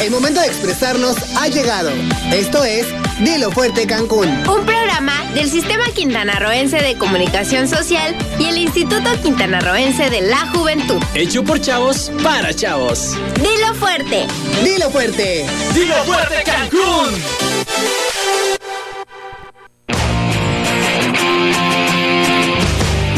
[0.00, 1.90] El momento de expresarnos ha llegado.
[2.32, 2.86] Esto es
[3.20, 4.28] Dilo Fuerte Cancún.
[4.28, 11.02] Un programa del Sistema Quintanarroense de Comunicación Social y el Instituto Quintanarroense de la Juventud.
[11.14, 13.14] Hecho por chavos para chavos.
[13.42, 14.26] Dilo fuerte.
[14.64, 15.46] Dilo Fuerte.
[15.74, 17.69] Dilo Fuerte Cancún.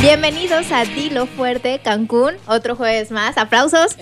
[0.03, 3.39] Bienvenidos a Dilo Fuerte Cancún, otro jueves más.
[3.39, 3.97] Aplausos.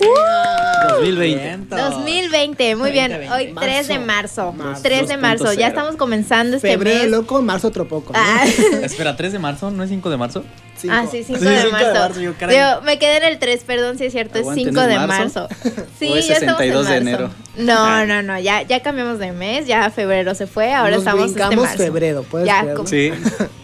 [0.95, 1.77] 2020.
[1.77, 3.11] 2020, muy bien.
[3.12, 3.34] 2020.
[3.34, 4.52] Hoy 3 de marzo.
[4.52, 4.83] Marzo.
[4.83, 5.45] 3 de marzo.
[5.45, 5.59] 2.0.
[5.59, 7.11] Ya estamos comenzando este Febrero mes.
[7.11, 8.15] loco, marzo otro poco.
[8.15, 8.19] ¿no?
[8.19, 8.47] Ah,
[8.83, 10.42] Espera, 3 de marzo, ¿no es 5 de marzo?
[10.80, 10.95] Cinco.
[10.97, 12.20] ah, sí, 5 Sí, de, 5 de marzo.
[12.51, 14.89] yo, me quedé en el 3, perdón si es cierto, es Aguante, 5 ¿no es
[14.89, 15.48] de marzo?
[15.48, 15.48] marzo.
[15.98, 17.09] Sí, ¿O es ya estamos en 62 de marzo.
[17.09, 17.30] enero?
[17.56, 21.30] No, no, no, ya, ya cambiamos de mes, ya febrero se fue, ahora Nos estamos
[21.30, 21.77] este marzo.
[21.77, 23.12] febrero, ¿puedes Ya, Sí.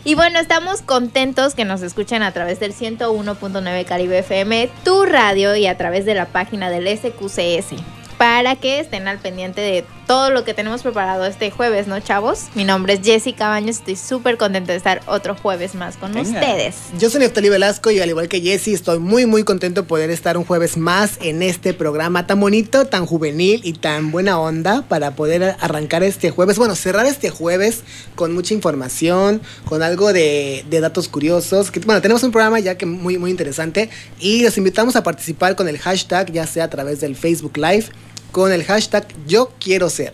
[0.04, 5.56] Y bueno, estamos contentos que nos escuchen a través del 101.9 Caribe FM, tu radio
[5.56, 7.74] y a través de la página del SQCS.
[8.18, 12.44] Para que estén al pendiente de todo lo que tenemos preparado este jueves, ¿no, chavos?
[12.54, 16.30] Mi nombre es Jessica Baños, estoy súper contenta de estar otro jueves más con Venga.
[16.30, 16.76] ustedes.
[16.98, 20.10] Yo soy Neftali Velasco y al igual que Jesse, estoy muy muy contento de poder
[20.10, 24.82] estar un jueves más en este programa tan bonito, tan juvenil y tan buena onda
[24.82, 27.82] para poder arrancar este jueves, bueno, cerrar este jueves
[28.14, 31.70] con mucha información, con algo de, de datos curiosos.
[31.72, 35.56] Que, bueno, tenemos un programa ya que muy muy interesante y los invitamos a participar
[35.56, 37.86] con el hashtag, ya sea a través del Facebook Live,
[38.32, 40.12] con el hashtag yo quiero ser.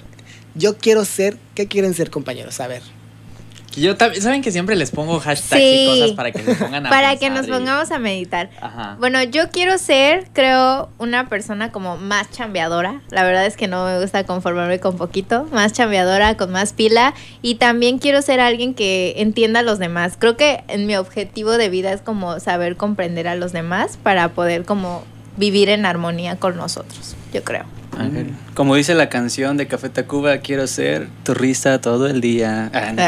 [0.55, 2.61] Yo quiero ser, ¿qué quieren ser compañeros?
[2.61, 2.83] A ver.
[3.75, 5.87] Yo ¿Saben que siempre les pongo hashtags Sí.
[5.89, 8.51] y cosas para que se pongan a Para que nos y- pongamos a meditar.
[8.61, 8.97] Ajá.
[9.01, 13.01] Bueno, yo quiero ser, creo, una persona como más chambeadora.
[13.09, 15.49] La verdad es que no me gusta conformarme con poquito.
[15.53, 17.15] Más chambeadora, con más pila.
[17.41, 20.17] Y también quiero ser alguien que entienda a los demás.
[20.19, 24.29] Creo que en mi objetivo de vida es como saber comprender a los demás para
[24.35, 25.03] poder como
[25.39, 27.17] vivir en armonía con nosotros.
[27.33, 27.65] Yo creo.
[27.99, 28.27] Ángel.
[28.55, 32.71] Como dice la canción de Café Tacuba, quiero ser tu risa todo el día.
[32.73, 33.03] Ah, no,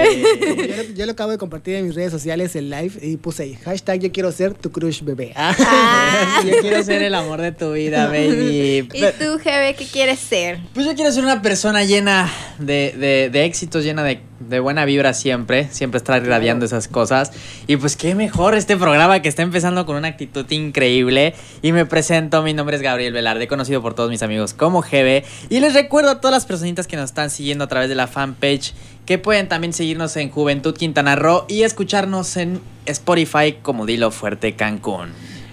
[0.00, 0.22] Ay.
[0.56, 3.42] Yo, lo- yo lo acabo de compartir en mis redes sociales el live y puse
[3.44, 5.32] ahí, hashtag yo quiero ser tu crush bebé.
[5.42, 5.54] Ah.
[5.58, 6.42] Ah.
[6.44, 8.88] Yo quiero ser el amor de tu vida, baby.
[8.92, 10.58] ¿Y tú, Jebe, qué quieres ser?
[10.74, 14.84] Pues yo quiero ser una persona llena de, de- de éxitos, llena de, de buena
[14.84, 17.32] vibra siempre, siempre estar irradiando esas cosas.
[17.66, 21.34] Y pues qué mejor este programa que está empezando con una actitud increíble.
[21.62, 25.22] Y me presento, mi nombre es Gabriel Velarde, conocido por todos mis amigos como GB.
[25.50, 28.06] Y les recuerdo a todas las personitas que nos están siguiendo a través de la
[28.06, 28.72] fanpage
[29.04, 34.54] que pueden también seguirnos en Juventud Quintana Roo y escucharnos en Spotify como Dilo Fuerte
[34.54, 35.10] Cancún.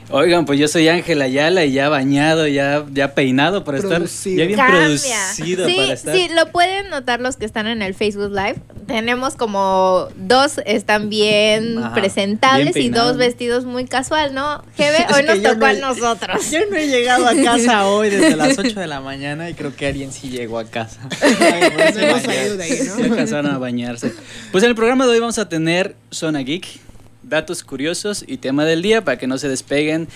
[0.10, 4.06] Oigan, pues yo soy Ángel Ayala y ya bañado, ya, ya peinado para Producido.
[4.06, 4.32] estar.
[4.34, 4.78] Ya bien Cambia.
[4.86, 6.16] producido sí, para estar.
[6.16, 8.56] Sí, lo pueden notar los que están en el Facebook Live.
[8.88, 14.64] Tenemos como dos están bien Ajá, presentables bien y dos vestidos muy casual, ¿no?
[14.78, 16.52] Jebe, Es hoy nos tocó no a nosotros.
[16.52, 19.76] Yo no he llegado a casa hoy desde las 8 de la mañana y creo
[19.76, 21.02] que alguien sí llegó a casa.
[22.98, 23.04] ¿no?
[23.04, 24.14] alcanzaron a bañarse.
[24.54, 26.80] Pues en el programa de hoy vamos a tener Zona Geek,
[27.28, 30.08] datos curiosos y tema del día para que no se despeguen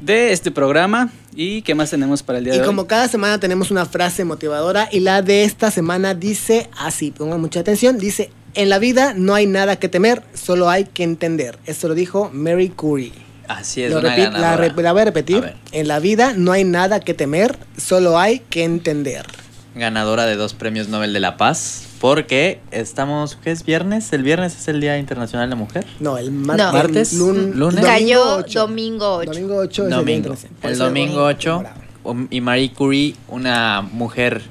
[0.00, 1.10] de este programa.
[1.34, 2.66] ¿Y qué más tenemos para el día Y de hoy?
[2.66, 7.40] como cada semana tenemos una frase motivadora y la de esta semana dice así, pongan
[7.40, 11.58] mucha atención, dice, en la vida no hay nada que temer, solo hay que entender.
[11.66, 13.12] Esto lo dijo Mary Curie.
[13.48, 15.44] Así es, Lo una la, re- la voy a repetir.
[15.44, 15.54] A.
[15.72, 19.24] En la vida no hay nada que temer, solo hay que entender.
[19.74, 21.82] Ganadora de dos premios Nobel de la Paz.
[22.00, 24.12] Porque estamos, ¿qué es viernes?
[24.12, 25.86] ¿El viernes es el Día Internacional de la Mujer?
[26.00, 26.66] No, el mar- No.
[26.68, 27.14] el ¿Martes?
[27.14, 27.84] lun- ¿Lunes?
[27.84, 29.30] Cayó domingo 8.
[29.32, 30.34] Domingo 8 es el Día domingo.
[30.62, 31.62] El eso domingo lo 8.
[32.02, 32.28] conmemoramos.
[32.30, 34.42] Y Marie Curie, una mujer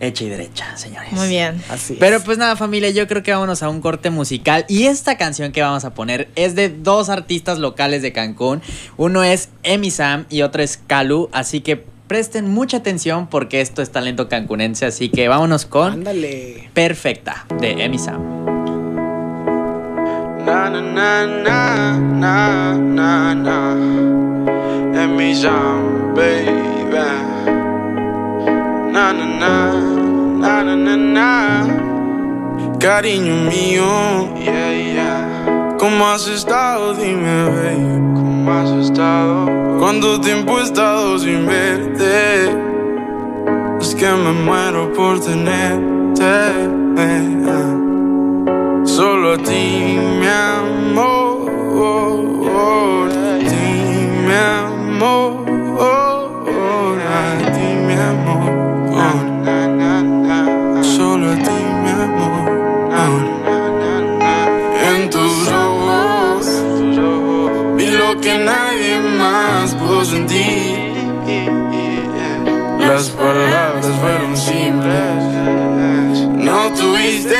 [0.00, 1.12] hecha y derecha, señores.
[1.12, 1.62] Muy bien.
[1.68, 1.98] Así es.
[1.98, 4.64] Pero pues nada, familia, yo creo que vámonos a un corte musical.
[4.68, 8.62] Y esta canción que vamos a poner es de dos artistas locales de Cancún.
[8.96, 11.28] Uno es Emi Sam y otro es Kalu.
[11.32, 14.84] Así que presten mucha atención porque esto es talento cancunense.
[14.84, 16.68] Así que vámonos con Ándale.
[16.74, 18.20] Perfecta de Emi Sam.
[20.44, 23.72] Na na na na na na na
[25.02, 27.00] En mi jam, baby
[28.92, 29.72] Na na na
[30.38, 31.66] na na na na
[32.78, 35.21] Cariño mío, yeah, yeah
[35.82, 36.94] ¿Cómo has estado?
[36.94, 39.46] Dime, baby ¿Cómo has estado?
[39.80, 42.52] ¿Cuánto tiempo he estado sin verte?
[43.80, 46.22] Es que me muero por tenerte.
[48.84, 51.50] Solo a ti, mi amor.
[52.46, 55.44] A ti, mi amor.
[57.10, 58.41] A ti, mi amor.
[68.22, 70.92] Que nadie más pudo sentir.
[72.78, 75.24] Las palabras fueron simples.
[76.48, 77.36] No tuviste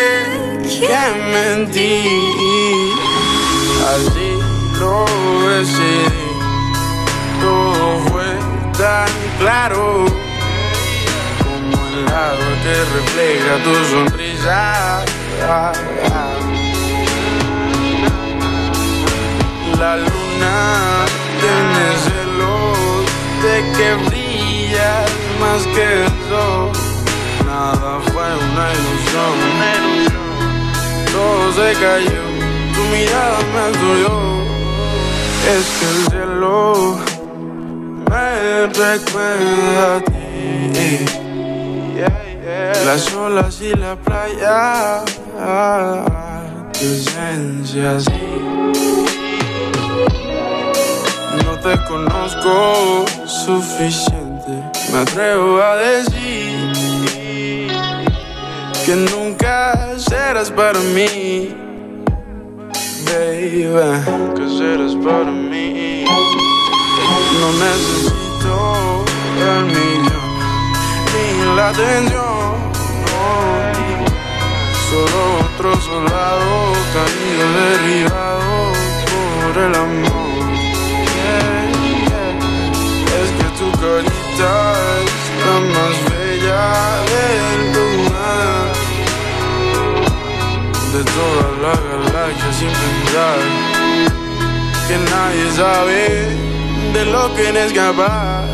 [0.80, 2.90] que mentir.
[3.92, 4.30] Así
[4.80, 5.04] lo
[5.50, 6.30] decidí.
[7.40, 8.30] Todo fue
[8.76, 10.06] tan claro.
[11.44, 15.04] Como el agua que refleja tu sonrisa.
[19.78, 20.11] La luna
[23.76, 25.10] que brillas
[25.40, 26.70] más que el sol.
[27.46, 29.34] Nada fue una ilusión.
[31.12, 32.24] Todo se cayó,
[32.74, 34.16] tu mirada me aturdó.
[35.54, 36.98] Es que el cielo
[38.10, 38.26] me
[38.66, 40.12] recuerda a ti.
[42.86, 45.04] Las olas y la playa,
[46.72, 48.51] tu esencia sí.
[51.62, 54.52] Te conozco suficiente,
[54.92, 56.72] me atrevo a decir
[58.84, 61.54] que nunca serás para mí,
[63.06, 63.68] baby.
[64.34, 66.04] Que serás para mí.
[67.40, 69.04] No necesito
[69.38, 70.32] el millón
[71.12, 72.54] ni la atención,
[73.06, 73.22] no.
[74.90, 78.72] Solo otro soldado caído derribado
[79.52, 80.21] por el amor.
[83.82, 86.64] La más bella
[87.12, 88.70] del lugar.
[90.92, 93.40] De toda la galaxia sin pensar
[94.86, 96.02] que nadie sabe
[96.92, 98.44] de lo que eres capaz.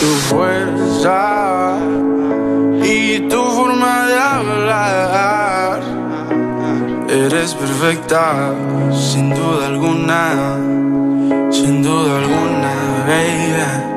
[0.00, 1.78] Tu fuerza
[2.82, 5.80] y tu forma de hablar.
[7.08, 8.52] Eres perfecta,
[8.92, 10.58] sin duda alguna,
[11.50, 12.72] sin duda alguna,
[13.06, 13.95] baby.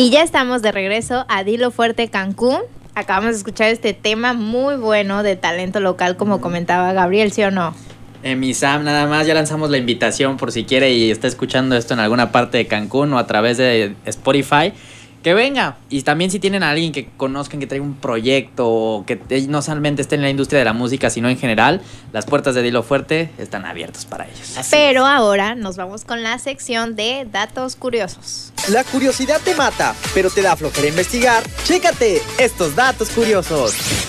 [0.00, 2.60] Y ya estamos de regreso a Dilo Fuerte Cancún.
[2.94, 7.50] Acabamos de escuchar este tema muy bueno de talento local, como comentaba Gabriel, ¿sí o
[7.50, 7.74] no?
[8.22, 11.76] En mi Sam, nada más, ya lanzamos la invitación por si quiere y está escuchando
[11.76, 14.72] esto en alguna parte de Cancún o a través de Spotify.
[15.22, 15.76] Que venga.
[15.90, 19.60] Y también si tienen a alguien que conozcan que traiga un proyecto o que no
[19.60, 21.82] solamente esté en la industria de la música, sino en general,
[22.12, 24.56] las puertas de Dilo Fuerte están abiertas para ellos.
[24.70, 28.52] Pero ahora nos vamos con la sección de datos curiosos.
[28.68, 31.42] La curiosidad te mata, pero te da flojera investigar.
[31.64, 33.99] Chécate estos datos curiosos.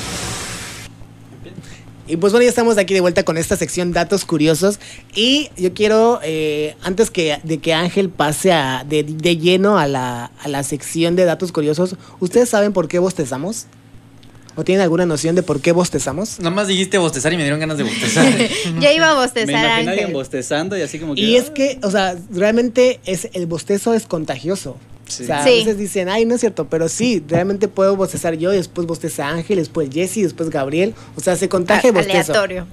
[2.07, 4.79] Y pues bueno, ya estamos aquí de vuelta con esta sección datos curiosos.
[5.15, 9.87] Y yo quiero, eh, antes que, de que Ángel pase a- de, de lleno a
[9.87, 13.67] la, a la sección de datos curiosos, ¿ustedes saben por qué bostezamos?
[14.57, 16.39] ¿O tienen alguna noción de por qué bostezamos?
[16.41, 18.25] Nomás dijiste bostezar y me dieron ganas de bostezar.
[18.81, 20.13] Ya iba a Me bostezar alguien Ángel.
[20.13, 21.21] bostezando y así como que.
[21.21, 24.75] Y es que, o sea, realmente es, el bostezo es contagioso.
[25.11, 25.23] Sí.
[25.23, 25.49] O sea, Sí.
[25.49, 28.87] a veces dicen, ay, no es cierto, pero sí, realmente puedo bostezar yo, y después
[28.87, 30.93] bosteza Ángel, después Jesse, después Gabriel.
[31.15, 32.31] O sea, se contagia A- bostezo.
[32.31, 32.67] Aleatorio.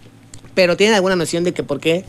[0.55, 2.05] Pero ¿tienen alguna noción de que por qué?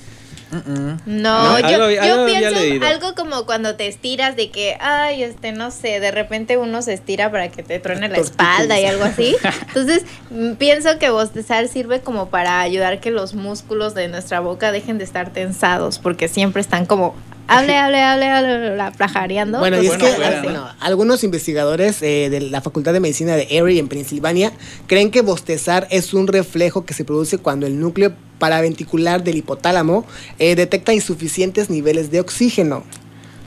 [0.52, 4.50] No, No, yo, algo había- yo algo había pienso algo como cuando te estiras de
[4.50, 8.18] que, ay, este, no sé, de repente uno se estira para que te truene la
[8.18, 9.36] espalda y algo así.
[9.68, 14.72] Entonces, mm, pienso que bostezar sirve como para ayudar que los músculos de nuestra boca
[14.72, 17.14] dejen de estar tensados, porque siempre están como,
[17.50, 19.60] hable, hable, hable, hable, hable, plajareando.
[19.60, 23.48] Bueno, y es Bueno, que no, algunos investigadores eh, de la Facultad de Medicina de
[23.50, 24.52] Erie en Pensilvania
[24.88, 30.06] creen que bostezar es un reflejo que se produce cuando el núcleo paraventricular del hipotálamo
[30.40, 32.84] eh, detecta insuficientes niveles de oxígeno.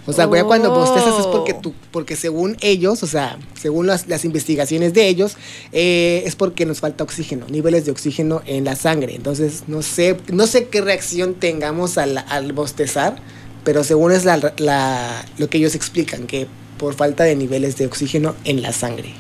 [0.05, 1.61] O sea, ya cuando bostezas es porque Oh.
[1.61, 5.37] tú, porque según ellos, o sea, según las, las investigaciones de ellos,
[5.73, 9.15] eh, es porque nos falta oxígeno, niveles de oxígeno en la sangre.
[9.15, 13.17] Entonces, no sé, no sé qué reacción tengamos al, al bostezar,
[13.65, 16.47] pero según es la, la- lo que ellos explican, que
[16.79, 19.15] por falta de niveles de oxígeno en la sangre.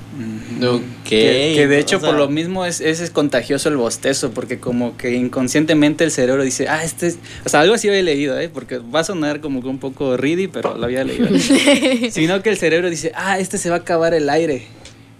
[1.04, 4.30] Que, que de hecho o sea, por lo mismo es, es, es contagioso el bostezo,
[4.32, 8.02] porque como que inconscientemente el cerebro dice, ah, este es, o sea, algo así había
[8.02, 8.48] leído, ¿eh?
[8.48, 11.28] porque va a sonar como que un poco ready, pero lo había leído.
[12.10, 14.66] Sino que el cerebro dice, ah, este se va a acabar el aire.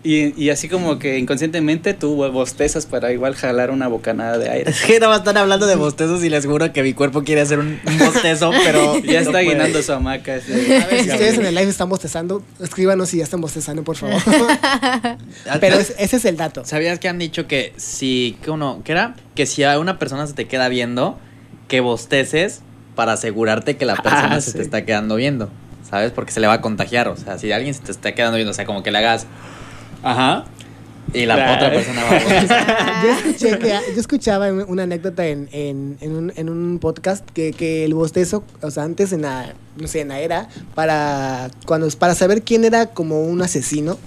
[0.05, 4.69] Y, y así como que inconscientemente tú bostezas para igual jalar una bocanada de aire.
[4.71, 7.41] Es que nada más están hablando de bostezos y les juro que mi cuerpo quiere
[7.41, 9.45] hacer un, bostezo, pero Ya no está puede.
[9.45, 10.35] guinando su hamaca.
[10.35, 13.85] ese- A ver, si ustedes en el live están bostezando, escríbanos si ya están bostezando,
[13.85, 14.21] por favor.
[15.61, 16.65] Pero es- ese es el dato.
[16.65, 19.15] ¿Sabías que han dicho que si que uno, ¿qué era?
[19.37, 21.17] Que si a una persona se te queda viendo,
[21.69, 22.63] que bosteces
[22.97, 24.57] para asegurarte que la persona Ah, se sí.
[24.57, 25.49] te está quedando viendo,
[25.89, 26.11] ¿sabes?
[26.11, 28.51] Porque se le va a contagiar, o sea, si alguien se te está quedando viendo,
[28.51, 29.27] o sea, como que le hagas
[30.03, 30.45] ajá
[31.15, 33.03] y la otra persona va a.
[33.05, 37.53] Yo, escuché que, yo escuchaba una anécdota en, en, en un, en un podcast que,
[37.53, 41.89] que el bostezo, o sea, antes en la, no sé, en la era, para, cuando,
[41.99, 43.99] para saber quién era como un asesino,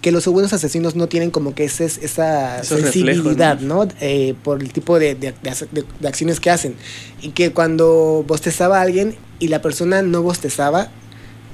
[0.00, 3.88] que los buenos asesinos no tienen como que ese, esa Esos sensibilidad, reflejos, ¿no?
[4.00, 6.76] Eh, por el tipo de, de- de- de acciones que hacen.
[7.20, 10.88] Y que cuando bostezaba a alguien y la persona no bostezaba,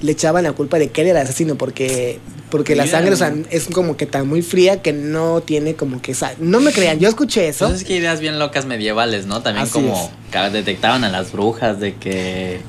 [0.01, 3.17] le echaban la culpa de que él era el asesino porque porque la sangre o
[3.17, 6.71] sea, es como que tan muy fría que no tiene como que esa no me
[6.71, 9.41] crean yo escuché eso Entonces es que ideas bien locas medievales, ¿no?
[9.41, 10.53] También Así como es.
[10.53, 12.59] detectaban a las brujas de que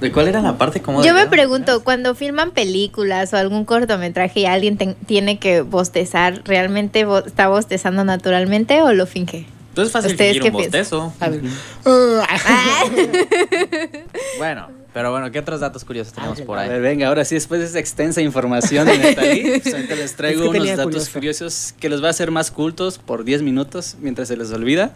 [0.00, 4.40] ¿De cuál era la parte como Yo me pregunto, cuando filman películas o algún cortometraje
[4.40, 9.46] y alguien ten- tiene que bostezar, ¿realmente bo- está bostezando naturalmente o lo finge?
[9.70, 11.12] Entonces es fácil ¿Ustedes fingir qué un bostezo.
[11.18, 11.40] a ver
[14.38, 16.68] Bueno, pero bueno, ¿qué otros datos curiosos tenemos Ángel, por A ahí?
[16.68, 20.44] ver, venga, ahora sí, después de esa extensa información de Natalie, pues ahorita les traigo
[20.44, 21.12] Es que unos datos curioso.
[21.12, 24.92] curiosos que los va a hacer más cultos por 10 minutos mientras se les olvida.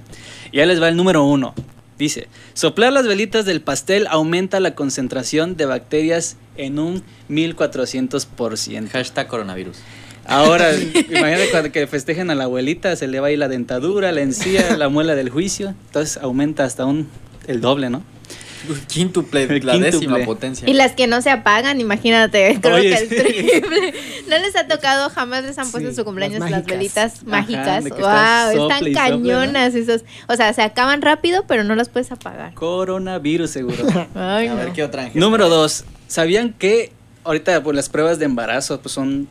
[0.51, 1.55] Y ahí les va el número uno.
[1.99, 8.89] Dice, soplar las velitas del pastel aumenta la concentración de bacterias en un 1400%.
[8.91, 9.79] Hashtag coronavirus.
[10.27, 14.13] Ahora, imagínate cuando que festejen a la abuelita, se le va a ir la dentadura,
[14.13, 15.75] la encía, la muela del juicio.
[15.87, 17.09] Entonces aumenta hasta un
[17.47, 18.03] el doble, ¿no?
[18.89, 20.25] Quíntuple, El la décima quíntuple.
[20.25, 20.69] potencia.
[20.69, 23.17] Y las que no se apagan, imagínate, creo Oye, que el sí.
[23.17, 23.95] triple.
[24.29, 27.25] ¿No les ha tocado jamás les han puesto Sí, en su cumpleaños las velitas Ajá,
[27.27, 27.85] mágicas?
[27.85, 28.99] wow, sople están y sople, ¿no?
[28.99, 30.05] cañonas esas.
[30.29, 32.55] O sea, se acaban rápido, pero no las puedes apagar.
[32.55, 33.85] Coronavirus seguro.
[34.15, 35.21] Ay, a ver qué otra Ángel?
[35.21, 36.93] Número dos, ¿sabían que
[37.25, 39.29] ahorita pues, las pruebas de embarazo pues, son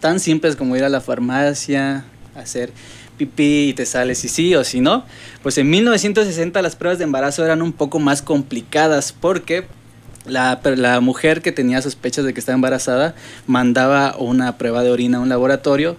[0.00, 2.72] tan simples como ir a la farmacia, hacer
[3.16, 5.04] pipí y te sale si sí o si no?
[5.42, 9.66] Pues en 1960 las pruebas de embarazo eran un poco más complicadas porque
[10.26, 13.14] la, la mujer que tenía sospechas de que estaba embarazada
[13.46, 15.96] mandaba una prueba de orina a un laboratorio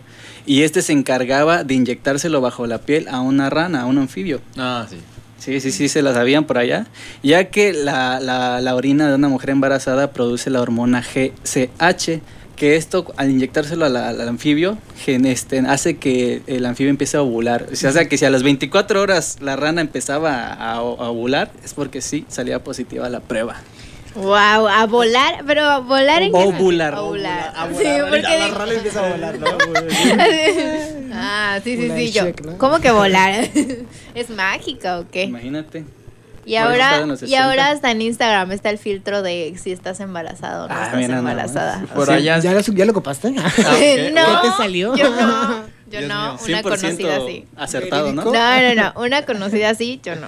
[0.47, 4.41] y este se encargaba de inyectárselo bajo la piel a una rana, a un anfibio.
[4.57, 4.97] Ah, sí.
[5.37, 6.87] Sí, sí, sí, se la sabían por allá.
[7.21, 12.19] Ya que la, la- la orina de una mujer embarazada produce la hormona GCH,
[12.55, 17.17] que esto al inyectárselo a la- al anfibio gen- este, hace que el anfibio empiece
[17.17, 17.67] a ovular.
[17.71, 20.81] O sea, o sea, que si a las 24 horas la rana empezaba a, a
[20.81, 23.55] ovular, es porque sí salía positiva la prueba.
[24.15, 24.33] Wow,
[24.69, 26.91] a volar, pero a volar en qué Ovular.
[26.93, 27.07] sentido?
[27.09, 27.53] Ovular.
[27.53, 29.47] A Sí, volar, porque la rana empieza a volar, ¿no?
[31.13, 32.23] ah, sí, sí, sí, yo.
[32.57, 33.49] ¿Cómo que volar?
[34.15, 35.23] ¿Es mágica o qué?
[35.23, 35.83] Imagínate.
[36.45, 37.43] Y ahora, y 60.
[37.43, 40.99] ahora hasta en Instagram está el filtro de si estás embarazado o no Ah, estás
[40.99, 41.81] mira embarazada.
[41.95, 42.37] Por Sí, allá.
[42.39, 43.31] ¿Ya lo, ¿Ya lo copaste?
[43.31, 44.95] no, ¿Qué te salió?
[44.95, 45.61] yo no,
[45.91, 47.45] yo Dios no, una conocida así.
[47.55, 48.25] acertado, ¿no?
[48.25, 50.27] No, no, no, una conocida así, yo no.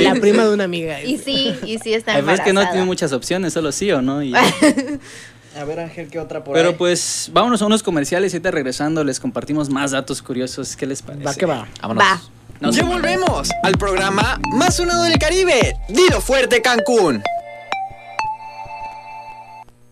[0.00, 1.02] La prima de una amiga.
[1.02, 2.44] Y sí, y sí está Hay veces embarazada.
[2.44, 4.22] que no tiene muchas opciones, solo sí o no.
[4.22, 6.74] y- A ver, Ángel, ¿qué otra por Pero ahí?
[6.78, 10.76] pues vámonos a unos comerciales y ahorita regresando les compartimos más datos curiosos.
[10.76, 11.24] ¿Qué les parece?
[11.24, 11.66] Va que va.
[11.82, 12.02] Vámonos.
[12.04, 12.20] Va.
[12.60, 12.80] No sé.
[12.80, 15.76] Ya volvemos al programa más sonado del Caribe.
[15.88, 17.22] Dilo fuerte Cancún.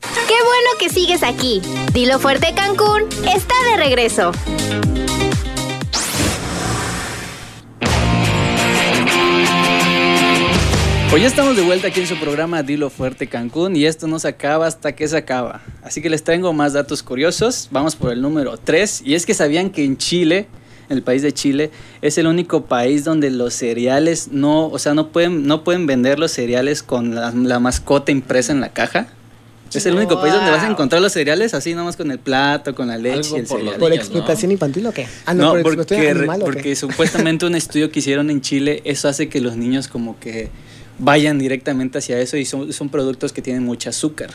[0.01, 1.61] Qué bueno que sigues aquí.
[1.93, 4.33] Dilo fuerte Cancún está de regreso.
[11.21, 14.29] Ya estamos de vuelta aquí en su programa Dilo Fuerte Cancún y esto no se
[14.29, 15.61] acaba hasta que se acaba.
[15.83, 17.69] Así que les traigo más datos curiosos.
[17.71, 20.47] Vamos por el número 3 y es que sabían que en Chile,
[20.91, 21.71] el país de Chile,
[22.03, 26.19] es el único país donde los cereales no, o sea, no pueden, no pueden vender
[26.19, 29.09] los cereales con la, la mascota impresa en la caja.
[29.73, 32.75] Es el único país donde vas a encontrar los cereales así nomás con el plato,
[32.75, 33.77] con la leche el por cereal.
[33.79, 35.07] ¿Por explotación infantil o qué?
[35.27, 36.53] Ah, No, por explotación porque, animal o qué?
[36.53, 40.49] porque supuestamente un estudio que hicieron en Chile, eso hace que los niños como que
[40.99, 44.31] vayan directamente hacia eso y son, son productos que tienen mucho azúcar.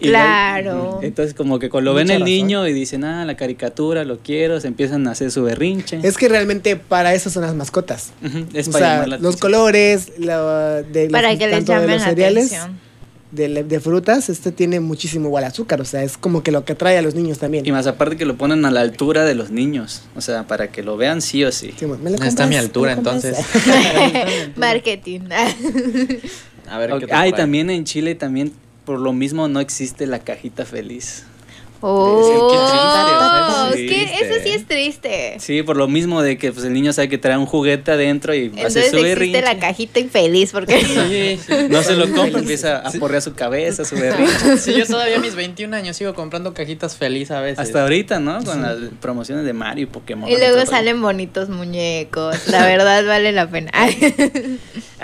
[0.00, 1.00] Igual- Claro.
[1.02, 2.24] entonces como que cuando lo ven el razón.
[2.26, 6.00] niño y dicen, ah, la caricatura, lo quiero, se empiezan a hacer su berrinche.
[6.02, 8.12] Es que realmente para eso son las mascotas.
[8.52, 9.40] Es o para sea, llamar la los atención.
[9.40, 12.78] colores, lo- de los, Para que les tanto de llamen los la cereales, atención.
[13.30, 15.80] de, de frutas, este tiene muchísimo igual azúcar.
[15.80, 17.66] O sea, es como que lo que atrae a los niños también.
[17.66, 20.68] Y más aparte que lo ponen a la altura de los niños, o sea, para
[20.70, 21.72] que lo vean sí o sí.
[21.78, 22.48] Sí, ¿me lo Ahí está compras?
[22.48, 23.36] mi altura, entonces.
[24.56, 25.20] Marketing.
[26.68, 28.52] A ver, Ok, ¿qué Ah, y también en Chile también
[28.84, 31.24] por lo mismo no existe la cajita feliz.
[31.86, 35.36] Oh, Es que es eso sí es triste.
[35.38, 38.34] Sí, por lo mismo de que pues, el niño sabe que trae un juguete adentro
[38.34, 39.42] y hace su existe berrinche.
[39.42, 41.54] la cajita infeliz porque Sí, sí.
[41.68, 44.56] No se lo compra, empieza a porrear su cabeza, su berrinche.
[44.58, 47.58] Sí, yo todavía a mis 21 años sigo comprando cajitas feliz a veces.
[47.58, 48.42] Hasta ahorita, ¿no?
[48.44, 50.28] Con las promociones de Mario y Pokémon.
[50.28, 50.66] y luego todo.
[50.66, 52.48] salen bonitos muñecos.
[52.48, 53.70] La verdad vale la pena.
[53.74, 54.14] Ahí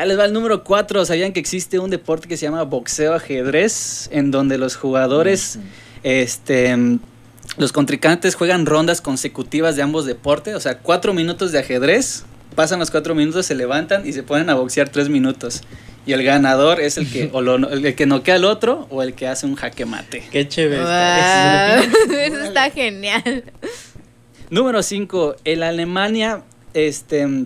[0.06, 1.04] les va el número 4.
[1.04, 4.08] ¿Sabían que existe un deporte que se llama boxeo ajedrez?
[4.12, 5.58] En donde los jugadores,
[6.02, 6.76] este,
[7.57, 10.54] los contrincantes juegan rondas consecutivas de ambos deportes.
[10.54, 12.25] O sea, cuatro minutos de ajedrez.
[12.54, 15.62] Pasan los cuatro minutos, se levantan y se ponen a boxear tres minutos.
[16.07, 19.14] Y el ganador es el que, o lo- el que noquea al otro o el
[19.14, 20.25] que hace un jaque mate.
[20.33, 20.80] Qué chévere.
[20.83, 21.78] está.
[22.25, 23.45] Eso está genial.
[24.50, 25.37] Número 5.
[25.45, 26.42] En Alemania,
[26.75, 27.45] este,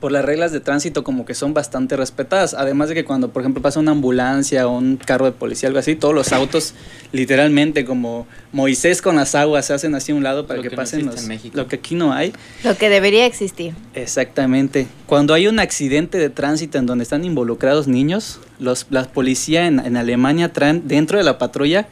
[0.00, 2.54] por las reglas de tránsito como que son bastante respetadas.
[2.54, 5.78] Además de que cuando, por ejemplo, pasa una ambulancia o un carro de policía, algo
[5.78, 6.74] así, todos los autos,
[7.12, 10.70] literalmente como Moisés con las aguas, se hacen así a un lado para Lo que,
[10.70, 11.22] que no pasen existe los...
[11.24, 11.56] en México.
[11.56, 12.32] Lo que aquí no hay.
[12.64, 13.74] Lo que debería existir.
[13.94, 14.86] Exactamente.
[15.06, 19.80] Cuando hay un accidente de tránsito en donde están involucrados niños, los, la policía en,
[19.80, 21.88] en Alemania traen dentro de la patrulla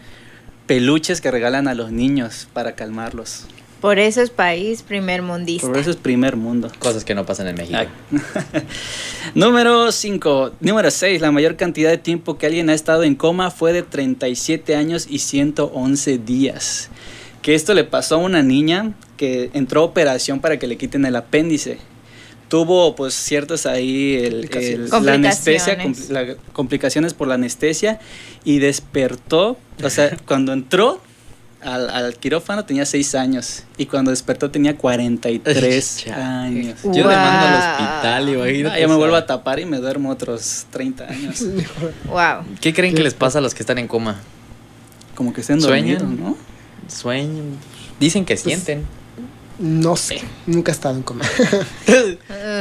[0.67, 3.47] peluches que regalan a los niños para calmarlos.
[3.85, 5.67] Por eso es país primer mundista.
[5.67, 6.73] Por eso es primer mundo.
[6.79, 7.81] Cosas que no pasan en México.
[9.35, 10.53] Número 5.
[10.61, 11.21] Número 6.
[11.21, 15.07] La mayor cantidad de tiempo que alguien ha estado en coma fue de 37 años
[15.11, 16.89] y 111 días.
[17.43, 21.05] Que esto le pasó a una niña que entró a operación para que le quiten
[21.05, 21.79] el apéndice.
[22.49, 28.01] Tuvo pues ciertos ahí el, el- la anestesia, compli- la- complicaciones por la anestesia
[28.45, 31.01] y despertó, o sea, cuando entró
[31.65, 36.23] al, al quirófano tenía 6 años y cuando despertó tenía 43 Chale.
[36.23, 36.81] años.
[36.85, 37.61] Yo le mando al Wow.
[37.61, 38.75] hospital, imagínate.
[38.77, 41.45] Ah, ya me vuelvo a tapar y me duermo otros 30 años.
[42.09, 42.45] Wow.
[42.61, 44.21] ¿Qué creen que les pasa a los que están en coma?
[45.15, 46.37] Como que estén dormidos, ¿no?
[46.89, 47.57] Sueñan.
[48.01, 48.85] Dicen que sienten.
[49.59, 51.25] No sé, nunca he estado en coma.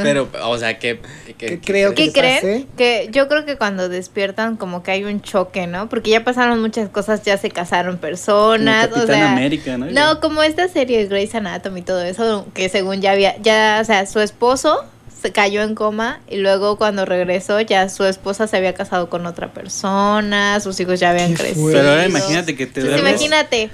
[0.03, 0.99] Pero, o sea, que.
[1.37, 2.35] ¿Qué creo ¿Qué que creen?
[2.35, 2.67] pase?
[2.77, 5.89] Que yo creo que cuando despiertan como que hay un choque, ¿no?
[5.89, 9.87] Porque ya pasaron muchas cosas, ya se casaron personas, Como o sea, América, ¿no?
[9.87, 13.85] no, como esta serie Grey's Anatomy y todo eso, que según ya había, ya, o
[13.85, 14.85] sea, su esposo
[15.21, 19.25] se cayó en coma y luego cuando regresó ya su esposa se había casado con
[19.25, 21.71] otra persona, sus hijos ya habían crecido.
[21.71, 23.21] Pero ahora imagínate que te Entonces, duermes.
[23.21, 23.69] imagínate,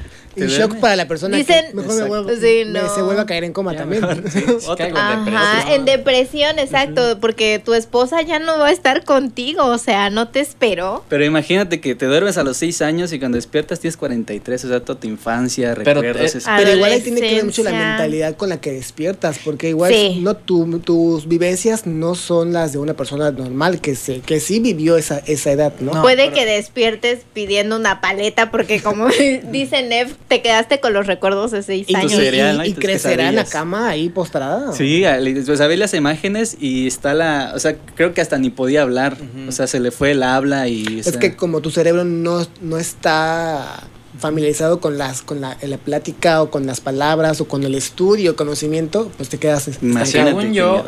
[0.45, 3.21] Y ¿Te shock para la persona Dicen- que mejor me vuelvo, Sí, me- se vuelve
[3.21, 4.01] a caer en coma Ya también.
[4.01, 4.75] mejor, sí, otro.
[4.77, 5.19] Caigo en Ajá,
[5.65, 5.73] depresión.
[5.79, 10.29] en depresión, exacto, porque tu esposa ya no va a estar contigo, o sea, no
[10.29, 11.03] te esperó.
[11.09, 14.67] Pero imagínate que te duermes a los 6 años y cuando despiertas tienes 43, o
[14.69, 16.35] sea, toda tu infancia, Pero, recuerdos.
[16.35, 19.39] eh, es- Pero igual ahí tiene que ver mucho la mentalidad con la que despiertas,
[19.43, 20.19] porque igual Sí.
[20.21, 24.59] no tu- tus vivencias no son las de una persona normal que se que sí
[24.59, 25.93] vivió esa, esa edad, ¿no?
[25.93, 29.07] No, Puede pero- que despiertes pidiendo una paleta porque como
[29.51, 32.13] dice Nev, te quedaste con los recuerdos de seis Y, años.
[32.13, 32.65] y- cereal, y- ¿no?
[32.65, 34.71] Y y tus crecerá en la cama ahí postrada.
[34.71, 38.49] Sí, o sea, ves las imágenes y está la, o sea, creo que hasta ni
[38.49, 41.01] podía hablar, o sea, se le fue el habla y...
[41.05, 43.83] o Es que como tu cerebro no, no está
[44.19, 48.35] familiarizado con las con la, la plática o con las palabras o con el estudio,
[48.35, 49.69] conocimiento, pues te quedas.
[50.05, 50.85] Según yo,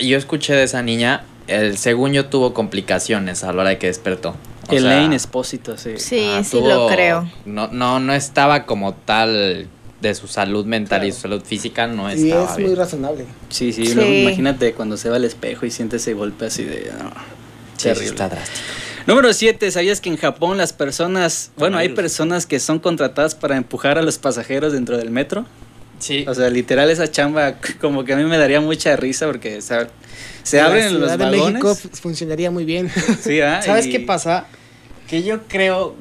[0.00, 3.86] yo escuché de esa niña, el según yo tuvo complicaciones a la hora de que
[3.88, 4.36] despertó.
[4.68, 5.94] O sea, Elaine Espósito, sí.
[5.98, 7.28] Sí, ah, sí tuvo- lo creo.
[7.44, 9.68] No, no, no estaba como tal
[10.00, 12.68] de su salud mental y su salud física, no y estaba es bien.
[12.70, 13.24] muy razonable.
[13.48, 13.94] Sí, sí, Sí.
[13.94, 16.92] luego imagínate cuando se va al espejo y siente ese golpe así de...
[17.02, 17.10] no,
[17.76, 18.06] Sí, terrible.
[18.08, 18.60] está drástico.
[19.06, 23.56] Número 7, ¿sabías que en Japón las personas, bueno, hay personas que son contratadas para
[23.56, 25.44] empujar a los pasajeros dentro del metro?
[26.04, 26.26] Sí.
[26.28, 29.62] O sea, literal esa chamba como que a mí me daría mucha risa porque o
[29.62, 29.88] sea,
[30.42, 31.62] se la abren los Ciudad de vagones.
[31.64, 32.90] México funcionaría muy bien.
[33.22, 34.46] Sí, ah, ¿Sabes y- qué pasa?
[35.08, 35.94] Que yo creo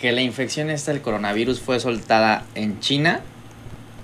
[0.00, 3.20] que la infección esta del coronavirus fue soltada en China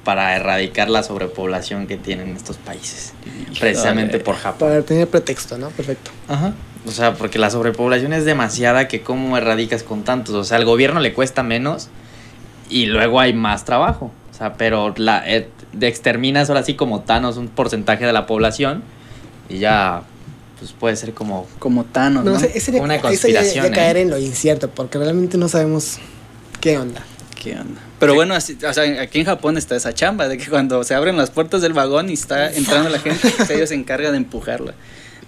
[0.04, 3.14] para erradicar la sobrepoblación que tienen estos países.
[3.58, 4.68] Precisamente por Japón.
[4.68, 5.70] Para tener pretexto, ¿no?
[5.70, 6.10] Perfecto.
[6.28, 6.52] Ajá.
[6.86, 10.34] O sea, porque la sobrepoblación es demasiada que cómo erradicas con tantos.
[10.34, 11.88] O sea, al gobierno le cuesta menos
[12.68, 14.12] y luego hay más trabajo.
[14.32, 18.26] O sea, pero la eh, de exterminas ahora sí como Thanos un porcentaje de la
[18.26, 18.82] población
[19.48, 20.02] y ya
[20.58, 22.30] pues puede ser como como Thanos, ¿no?
[22.32, 24.02] No, ese, ese Una ya- conspiración, ya caer ¿eh?
[24.02, 25.98] en lo incierto, porque realmente no sabemos
[26.60, 27.02] qué onda.
[27.40, 27.80] ¿Qué onda?
[27.98, 30.94] Pero bueno, así, o sea, aquí en Japón está esa chamba de que cuando se
[30.94, 34.74] abren las puertas del vagón y está entrando la gente, ellos se encargan de empujarla.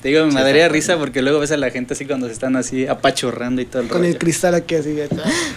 [0.05, 2.57] Te digo, me daría risa porque luego ves a la gente así cuando se están
[2.57, 4.11] así apachurrando y todo el Con rollo.
[4.13, 4.93] el cristal aquí así.
[4.93, 5.09] de-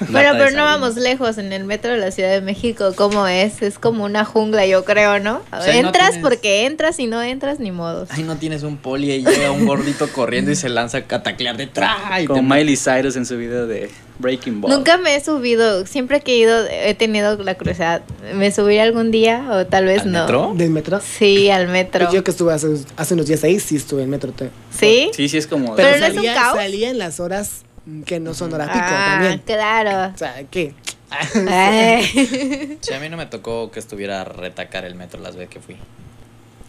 [0.08, 1.38] Bueno, pero no vamos lejos.
[1.38, 3.62] En el metro de la Ciudad de México, ¿cómo es?
[3.62, 5.42] Es como una jungla, yo creo, ¿no?
[5.52, 8.08] O sea, no entras tienes- porque entras y no entras ni modos.
[8.10, 11.58] Ay, no tienes un poli y llega un gordito corriendo y se lanza a cataclear
[11.58, 11.98] detrás.
[12.18, 14.72] te- Como Miley Cyrus en su video de Breaking Ball.
[14.72, 18.02] Nunca me he subido, siempre que he ido he tenido la curiosidad.
[18.34, 20.22] ¿Me subiré algún día o tal vez ¿Al no?
[20.22, 20.54] metro?
[20.56, 21.00] ¿Del metro?
[21.02, 22.06] Sí, al metro.
[22.06, 24.32] Pues yo que estuve hace, hace unos días ahí, sí estuve en metro.
[24.32, 25.10] te- ¿Sí?
[25.14, 25.76] Sí, sí, es como...
[25.76, 26.58] Pero Pero, no es un salía, caos.
[26.58, 27.62] salía en las horas
[28.06, 29.42] que no son hora pico Ah, también.
[29.46, 30.14] claro.
[30.14, 30.74] O sea, ¿qué?
[31.10, 32.78] Ay.
[32.82, 35.60] Sí, a mí no me tocó que estuviera a retacar el metro las veces que
[35.60, 35.76] fui.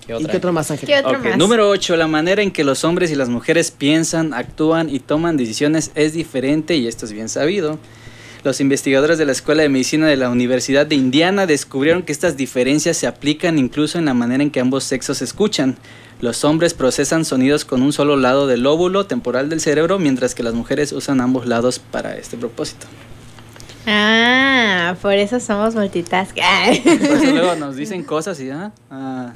[0.09, 0.31] ¿Qué ¿Y otra?
[0.31, 0.89] qué otro más, Ángel?
[0.89, 1.37] ¿Qué otro Ok, más?
[1.37, 1.97] Número 8.
[1.97, 6.15] La manera en que los hombres y las mujeres piensan, actúan y toman decisiones es
[6.15, 7.79] diferente y esto es bien sabido.
[8.43, 12.39] Los investigadores de la Escuela de Medicina de la Universidad de Indiana descubrieron que estas
[12.39, 15.77] diferencias se aplican incluso en la manera en que ambos sexos escuchan.
[16.23, 20.43] Los hombres procesan sonidos con un solo lado del lóbulo temporal del cerebro, mientras que
[20.43, 22.87] las mujeres usan ambos lados para este propósito.
[23.87, 26.37] Ah, por eso somos multitask.
[26.43, 26.81] Ay.
[26.81, 29.33] Por eso luego nos dicen cosas y ah, ah,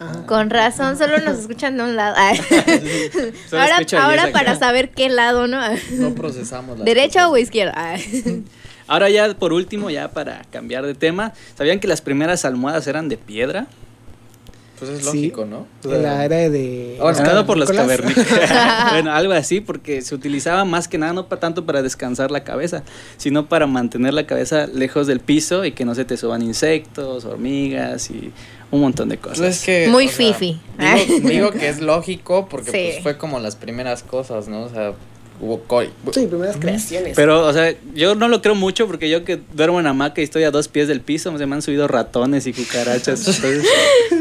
[0.00, 0.22] ah.
[0.26, 2.14] Con razón, solo nos escuchan de un lado.
[3.52, 4.32] Ahora acá.
[4.32, 5.60] para saber qué lado, ¿no?
[5.92, 7.72] No procesamos las ¿Derecha o izquierda?
[7.76, 8.44] Ay.
[8.88, 13.08] Ahora ya por último, ya para cambiar de tema, ¿sabían que las primeras almohadas eran
[13.08, 13.66] de piedra?
[14.78, 15.04] Pues es Sí.
[15.30, 15.68] lógico, ¿no?
[15.84, 16.96] En la era de...
[16.98, 18.26] Ah, bueno, Nada por los cavernícolas.
[18.28, 18.90] cavernícolas.
[18.92, 22.42] bueno, algo así, porque se utilizaba más que nada no pa- tanto para descansar la
[22.42, 22.82] cabeza,
[23.16, 27.24] sino para mantener la cabeza lejos del piso y que no se te suban insectos,
[27.24, 28.32] hormigas y
[28.72, 29.38] un montón de cosas.
[29.38, 30.60] Pues es que, Muy sea, fifi.
[30.78, 32.88] Digo, digo que es lógico porque Sí.
[32.94, 34.62] pues fue como las primeras cosas, ¿no?
[34.64, 34.92] O sea,
[35.40, 35.82] hubo co-
[36.12, 37.14] Sí, primeras creaciones.
[37.16, 40.24] Pero, o sea, yo no lo creo mucho porque yo que duermo en hamaca y
[40.24, 43.20] estoy a dos pies del piso, se me han subido ratones y cucarachas.
[43.28, 43.66] entonces-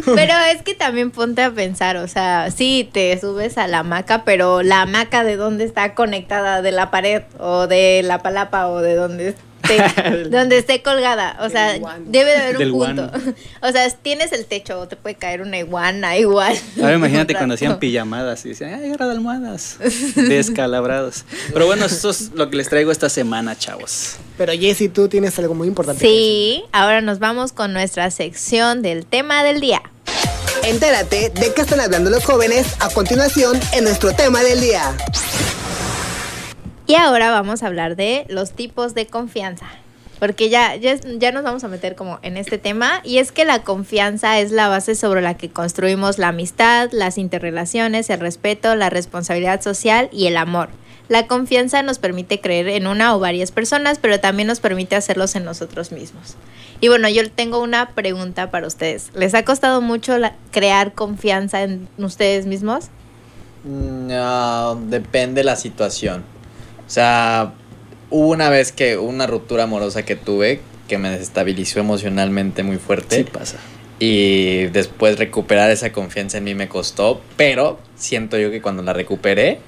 [0.06, 4.24] Pero es que también ponte a pensar, o sea, sí, te subes a la hamaca,
[4.26, 8.82] pero la hamaca de dónde está conectada, de la pared o de la palapa o
[8.82, 11.38] de donde esté, donde esté colgada.
[11.42, 11.74] O sea,
[12.06, 13.08] debe de haber Del un punto.
[13.10, 13.34] guano.
[13.62, 16.58] O sea, tienes el techo o te puede caer una iguana igual.
[16.78, 19.78] Ahora imagínate cuando hacían pijamadas y decían, ay, agarra de almohadas,
[20.16, 21.26] descalabrados.
[21.54, 24.16] Pero bueno, eso es lo que les traigo esta semana, chavos.
[24.38, 26.02] Pero Jessy, tú tienes algo muy importante.
[26.06, 29.82] Sí, ahora nos vamos con nuestra sección del tema del día.
[30.64, 34.96] Entérate de qué están hablando los jóvenes a continuación en nuestro tema del día.
[36.92, 39.66] Y ahora vamos a hablar de los tipos de confianza.
[40.20, 43.00] Porque ya, ya, ya nos vamos a meter como en este tema.
[43.06, 47.18] Y es que la confianza es la base sobre la que construimos la amistad, las
[47.18, 50.68] interrelaciones, el respeto, la responsabilidad social y el amor.
[51.08, 55.34] La confianza nos permite creer en una o varias personas, pero también nos permite hacerlos
[55.38, 56.36] en nosotros mismos.
[56.82, 59.12] Y bueno, yo tengo una pregunta para ustedes.
[59.16, 60.18] ¿Les ha costado mucho
[60.52, 62.90] crear confianza en ustedes mismos?
[63.64, 66.41] No, depende la situación.
[66.92, 67.54] O sea,
[68.10, 73.16] hubo una vez que una ruptura amorosa que tuve que me desestabilizó emocionalmente muy fuerte.
[73.16, 73.60] Sí pasa.
[73.98, 78.92] Y después recuperar esa confianza en mí me costó, pero siento yo que cuando la
[78.92, 79.60] recuperé,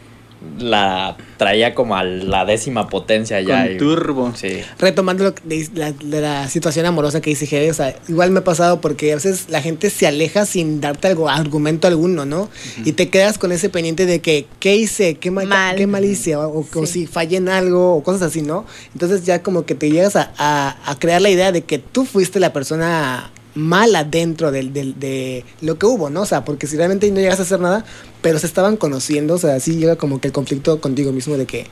[0.59, 3.63] la traía como a la décima potencia ya.
[3.65, 4.33] Con y- turbo.
[4.35, 4.61] Sí.
[4.79, 8.31] Retomando lo que- de la, de la situación amorosa que dice Jere, o sea, igual
[8.31, 12.25] me ha pasado porque a veces la gente se aleja sin darte algo, argumento alguno,
[12.25, 12.49] ¿no?
[12.85, 15.15] Y te quedas con ese pendiente de que, ¿qué hice?
[15.15, 15.75] ¿Qué mal, Mal.
[15.75, 16.35] ¿qué mal hice?
[16.35, 16.93] O, o- o Sí.
[17.01, 18.65] si fallé en algo, o cosas así, ¿no?
[18.93, 22.05] Entonces ya como que te llegas a, a- a crear la idea de que tú
[22.05, 26.21] fuiste la persona mala dentro del, del- de lo que hubo, ¿no?
[26.21, 27.85] O sea, porque si realmente no llegas a hacer nada,
[28.21, 31.45] pero se estaban conociendo, o sea, sí llega como que el conflicto contigo mismo de
[31.45, 31.67] que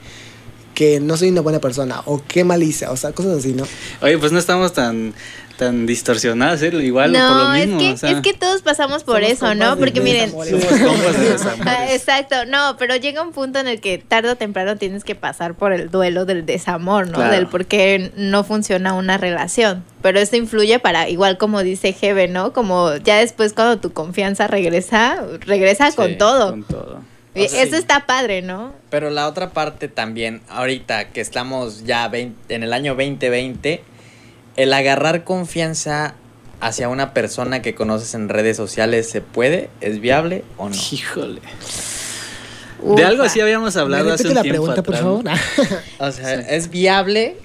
[0.73, 3.65] que no soy una buena persona o qué mal hice, o sea, cosas así, ¿no?
[4.01, 5.13] Oye, pues no estamos tan,
[5.61, 6.71] tan distorsionados, ¿eh?
[6.81, 7.79] Igual por lo No, mismo.
[7.79, 9.75] es, que, o sea, es que todos pasamos por Somos eso, ¿no?
[9.75, 10.31] de Porque miren.
[10.31, 11.35] Somos compas de.
[11.69, 15.13] Ah, Exacto, no, pero llega un punto en el que tarde o temprano tienes que
[15.13, 17.13] pasar por el duelo del desamor, ¿no?
[17.13, 17.31] Claro.
[17.33, 19.83] Del por qué no funciona una relación.
[20.01, 22.53] Pero esto influye para, igual como dice Jebe, ¿no?
[22.53, 26.49] Como ya después cuando tu confianza regresa, regresa Sí, con todo.
[26.49, 27.01] Con todo.
[27.33, 27.77] Y O sea, eso sí.
[27.77, 28.73] está padre, ¿no?
[28.89, 33.83] Pero la otra parte también, ahorita que estamos ya 20 en el año 2020,
[34.55, 36.15] el agarrar confianza
[36.59, 39.69] hacia una persona que conoces en redes sociales, ¿se puede?
[39.81, 40.75] ¿Es viable o no?
[40.91, 41.41] Híjole.
[42.95, 45.23] De algo así habíamos hablado ¿Me hace un la tiempo pregunta, por favor?
[45.99, 47.37] O sea, ¿es viable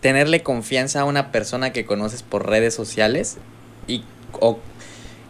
[0.00, 3.36] tenerle confianza a una persona que conoces por redes sociales?
[3.86, 4.02] ¿Y
[4.40, 4.58] o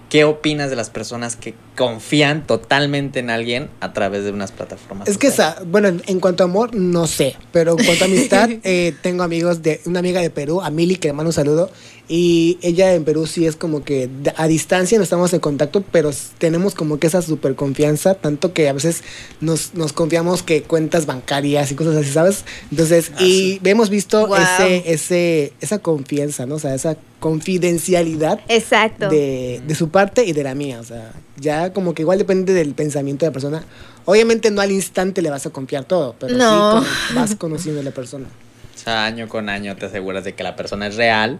[0.08, 5.08] qué opinas de las personas que confían totalmente en alguien a través de unas plataformas?
[5.08, 8.06] Es que, esa, bueno, en- en cuanto a amor, no sé, pero en cuanto a
[8.06, 11.32] amistad, eh, tengo amigos de, una amiga de Perú, a Mili, que le mando un
[11.32, 11.70] saludo,
[12.06, 16.10] y ella en Perú sí es como que a distancia no estamos en contacto, pero
[16.36, 19.02] tenemos como que esa super confianza, tanto que a veces
[19.40, 22.44] nos, nos confiamos que cuentas bancarias y cosas así, ¿sabes?
[22.70, 26.56] Entonces, y hemos visto ese, ese, esa confianza, ¿no?
[26.56, 29.08] O sea, esa confidencialidad Exacto.
[29.08, 30.80] de, de su parte y de la mía.
[30.80, 33.64] O sea, ya como que igual depende del pensamiento de la persona.
[34.04, 36.82] Obviamente no al instante le vas a confiar todo, pero No.
[36.82, 38.26] sí vas conociendo a la persona.
[38.74, 41.38] O sea, año con año te aseguras de que la persona es real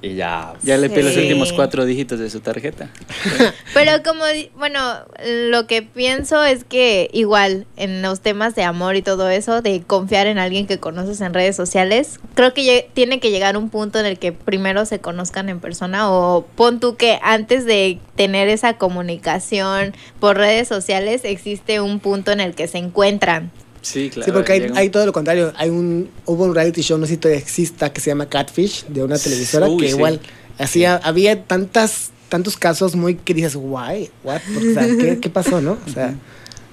[0.00, 0.54] y ya.
[0.62, 2.90] Ya le pido los últimos cuatro dígitos de su tarjeta.
[3.74, 4.24] Pero como,
[4.56, 4.80] bueno,
[5.24, 9.82] lo que pienso es que igual en los temas de amor y todo eso, de
[9.82, 13.98] confiar en alguien que conoces en redes sociales, creo que tiene que llegar un punto
[13.98, 18.48] en el que primero se conozcan en persona o pon tú que antes de tener
[18.48, 23.50] esa comunicación por redes sociales existe un punto en el que se encuentran.
[23.88, 24.26] Sí, claro.
[24.26, 25.52] sí, porque hay, hay todo lo contrario.
[25.56, 28.84] Hay un, hubo un reality show, no sé si todavía exista, que se llama Catfish,
[28.86, 29.96] de una televisora, Uy, que sí.
[29.96, 30.20] igual
[30.58, 34.40] hacía, había tantas tantos casos muy que dices, guay, what?
[34.56, 35.78] O sea, ¿qué, qué pasó, no?
[35.86, 36.14] O sea,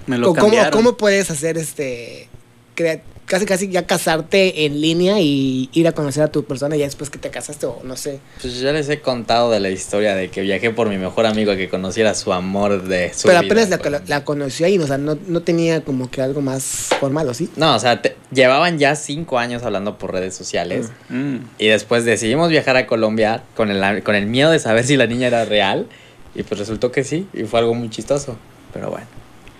[0.05, 2.27] Me lo ¿Cómo, cómo, puedes hacer este
[3.25, 7.09] casi casi ya casarte en línea y ir a conocer a tu persona ya después
[7.09, 8.19] que te casaste o no sé?
[8.41, 11.51] Pues ya les he contado de la historia de que viajé por mi mejor amigo
[11.51, 13.91] a que conociera su amor de su Pero vida, apenas la, pues.
[13.91, 16.63] la, la conoció ahí, o sea, no, no tenía como que algo más
[16.99, 17.49] formal, ¿o sí?
[17.55, 20.91] No, o sea, te- llevaban ya cinco años hablando por redes sociales.
[21.09, 21.37] Mm.
[21.57, 25.07] Y después decidimos viajar a Colombia con el, con el miedo de saber si la
[25.07, 25.87] niña era real.
[26.35, 27.27] Y pues resultó que sí.
[27.33, 28.37] Y fue algo muy chistoso.
[28.73, 29.07] Pero bueno.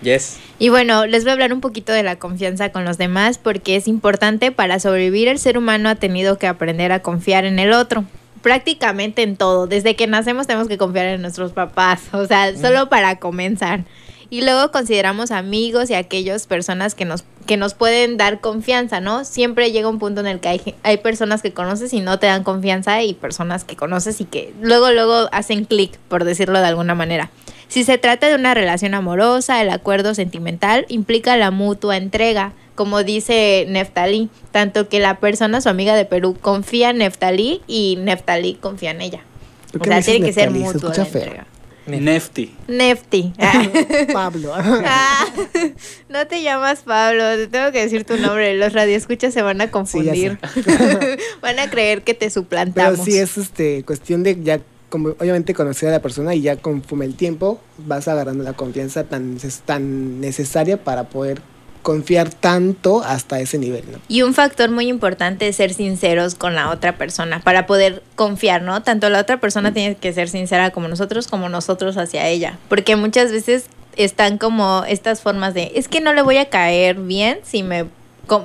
[0.02, 0.38] Yes.
[0.58, 3.76] Y bueno, les voy a hablar un poquito de la confianza con los demás porque
[3.76, 7.72] es importante para sobrevivir el ser humano ha tenido que aprender a confiar en el
[7.72, 8.04] otro.
[8.42, 9.66] Prácticamente en todo.
[9.66, 12.02] Desde que nacemos tenemos que confiar en nuestros papás.
[12.12, 13.84] O sea, solo para comenzar.
[14.28, 19.24] Y luego consideramos amigos y aquellas personas que nos, que nos pueden dar confianza, ¿no?
[19.24, 22.26] Siempre llega un punto en el que hay, hay personas que conoces y no te
[22.26, 26.66] dan confianza y personas que conoces y que luego, luego hacen clic, por decirlo de
[26.66, 27.30] alguna manera.
[27.68, 33.02] Si se trata de una relación amorosa, el acuerdo sentimental implica la mutua entrega, como
[33.02, 38.54] dice Neftalí, tanto que la persona, su amiga de Perú, confía en Neftalí y Neftalí
[38.54, 39.20] confía en ella.
[39.72, 40.68] ¿Por O sea, tiene que ser Neftalí?
[40.68, 41.22] Se mutua la feo.
[41.22, 41.46] entrega.
[41.86, 42.52] Nefty.
[42.66, 43.32] Nefti.
[44.12, 44.52] Pablo.
[44.88, 45.24] Ah,
[46.08, 48.56] no te llamas Pablo, te tengo que decir tu nombre.
[48.56, 50.38] Los radioescuchas se van a confundir.
[51.40, 53.00] van a creer que te suplantamos.
[53.00, 56.56] Pero sí es este cuestión de ya como obviamente conocer a la persona y ya
[56.56, 61.40] conforme el tiempo vas agarrando la confianza tan, tan necesaria para poder
[61.86, 63.98] confiar tanto hasta ese nivel, ¿no?
[64.08, 68.62] Y un factor muy importante es ser sinceros con la otra persona para poder confiar,
[68.62, 68.82] ¿no?
[68.82, 72.58] Tanto la otra persona tiene que ser sincera como nosotros, como nosotros hacia ella.
[72.68, 76.96] Porque muchas veces están como estas formas de, es que no le voy a caer
[76.96, 77.86] bien si me,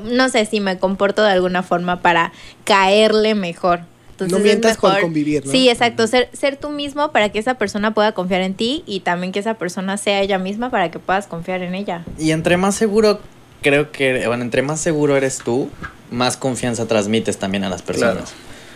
[0.05, 2.31] no sé, si me comporto de alguna forma para
[2.63, 3.81] caerle mejor.
[4.25, 5.51] Entonces No mientas mejor- convivir, ¿no?
[5.51, 9.01] Sí, exacto, ser, ser tú mismo para que esa persona pueda confiar en ti y
[9.01, 12.03] también que esa persona sea ella misma para que puedas confiar en ella.
[12.19, 13.19] Y entre más seguro,
[13.61, 15.69] creo que, bueno, entre más seguro eres tú,
[16.09, 18.13] más confianza transmites también a las personas.
[18.15, 18.27] Claro.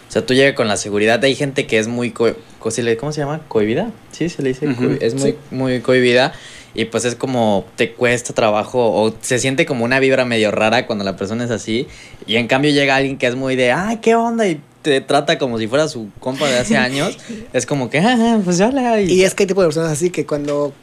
[0.08, 1.22] O sea, tú llegas con la seguridad.
[1.24, 3.42] Hay gente que es muy, co- ¿cómo se llama?
[3.48, 3.92] ¿Cohibida?
[4.12, 4.68] Sí, se le dice.
[4.68, 5.38] Cohi- es muy, sí.
[5.52, 6.32] muy cohibida.
[6.76, 10.86] Y pues es como, te cuesta trabajo o se siente como una vibra medio rara
[10.86, 11.88] cuando la persona es así.
[12.28, 14.48] Y en cambio llega alguien que es muy de, ay, ¿qué onda?
[14.48, 17.17] Y te trata como si fuera su compa de hace años.
[17.54, 20.12] es como que, ah, pues ya le Y es que hay tipo de personas así
[20.12, 20.74] que cuando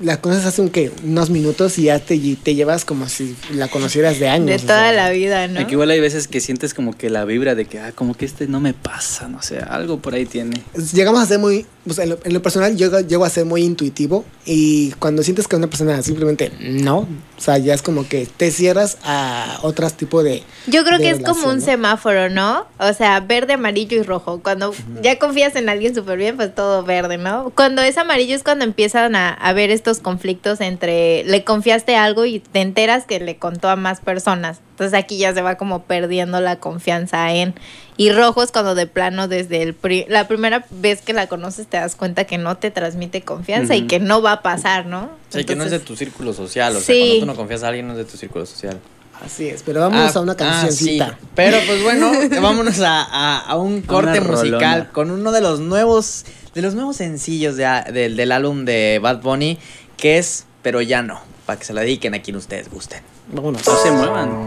[0.00, 0.90] las conoces hace un, ¿qué?
[1.04, 4.46] unos minutos y ya te, te llevas como si la conocieras de años.
[4.48, 4.92] De o toda sea.
[4.92, 5.60] la vida, ¿no?
[5.60, 8.24] Aquí igual hay veces que sientes como que la vibra de que, ah, como que
[8.24, 10.60] este no me pasa, no sé, algo por ahí tiene.
[10.92, 13.62] Llegamos a ser muy, sea, en, lo, en lo personal yo llego a ser muy
[13.62, 18.26] intuitivo y cuando sientes que una persona simplemente no, o sea, ya es como que
[18.26, 20.44] te cierras a otros tipos de...
[20.68, 21.64] Yo creo de que es como un ¿no?
[21.64, 22.66] semáforo, ¿no?
[22.78, 24.40] O sea, verde, amarillo y rojo.
[24.42, 27.50] Cuando ya confías en alguien súper bien, pues todo verde, ¿no?
[27.56, 32.38] Cuando es amarillo es cuando empiezan a haber estos conflictos entre le confiaste algo y
[32.38, 34.60] te enteras que le contó a más personas.
[34.70, 37.54] Entonces aquí ya se va como perdiendo la confianza en...
[37.96, 41.66] Y rojo es cuando de plano desde el pri- la primera vez que la conoces
[41.66, 45.02] te das cuenta que no te transmite confianza y que no va a pasar, ¿no?
[45.02, 46.74] O sea, que no es de Entonces- tu círculo social.
[46.74, 47.00] O sea, Sí.
[47.02, 48.78] cuando tú no confías a alguien, no es de tu círculo social.
[49.24, 51.16] Así es, pero vamos Ah, a una ah, cancioncita.
[51.20, 51.26] sí.
[51.36, 52.10] Pero pues bueno,
[52.42, 54.88] vámonos a, a- a un corte musical rolona.
[54.92, 56.24] con uno de los nuevos,
[56.54, 59.58] de los nuevos sencillos de a- del- del álbum de Bad Bunny,
[59.96, 63.02] que es Pero ya no, para que se la dediquen a quien ustedes gusten.
[63.28, 63.66] Vámonos.
[63.66, 64.46] No se muevan.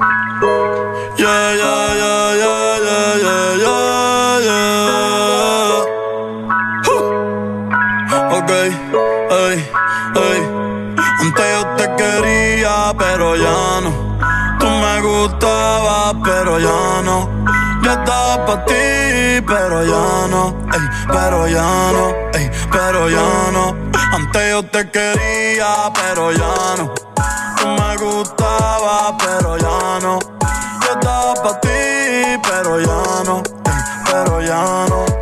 [1.18, 4.76] Yeah, yeah, yeah, yeah, yeah, yeah, yeah, yeah.
[8.38, 9.58] Ok, ey,
[10.16, 10.42] ey.
[11.22, 13.92] Antes yo te quería, pero ya no.
[14.60, 17.30] Tú me gustabas, pero ya no.
[17.82, 20.54] Yo estaba para ti, pero ya no.
[20.74, 22.06] Ey, pero ya no.
[22.38, 23.76] Ey, pero ya no.
[24.12, 27.15] Antes yo te quería, pero ya no.
[27.66, 30.20] Me gustabas, pero ya no.
[30.20, 31.70] Yo estaba para ti,
[32.48, 33.42] pero ya no.
[34.06, 35.15] Pero ya no.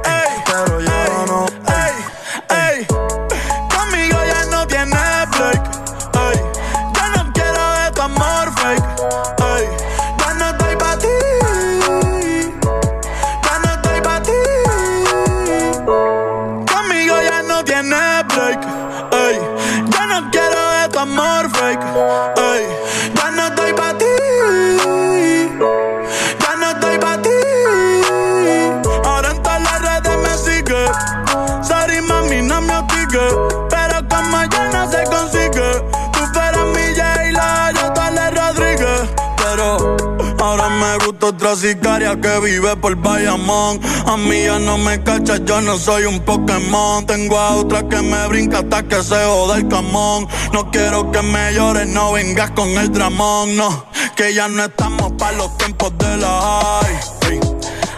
[41.34, 43.80] Otra sicaria que vive por Bayamón.
[44.06, 47.06] A mí ya no me cachas, yo no soy un Pokémon.
[47.06, 50.28] Tengo a otra que me brinca hasta que se joda el camón.
[50.52, 53.86] No quiero que me llores, no vengas con el dramón, no.
[54.15, 57.39] Que ya no estamos para los tiempos de la high.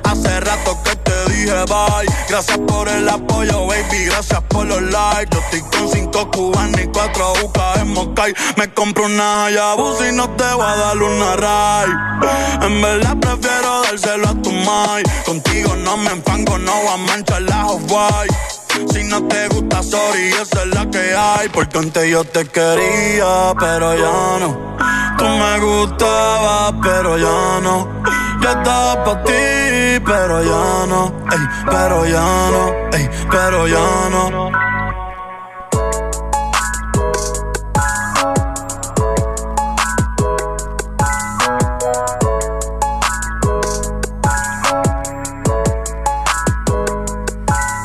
[0.03, 1.04] Hace rato que
[2.27, 4.05] Gracias por el apoyo, baby.
[4.05, 5.29] Gracias por los likes.
[5.31, 8.33] Yo estoy con cinco cubanos y cuatro UCA en Moscay.
[8.57, 11.89] Me compro una Hayabusa y no te voy a dar una ray.
[12.61, 15.03] En verdad prefiero dárselo a tu mai.
[15.25, 18.35] Contigo no me enfango, no voy a manchar la off-white.
[18.91, 21.47] Si no te gusta, sorry, esa es la que hay.
[21.49, 24.75] Porque antes yo te quería, pero ya no.
[25.17, 28.24] Tú me gustabas, pero ya no.
[28.45, 31.11] Yo estaba para ti, pero ya no.
[31.31, 32.21] Ey, pero ya
[32.53, 32.95] no.
[32.95, 34.51] Ey, pero ya no.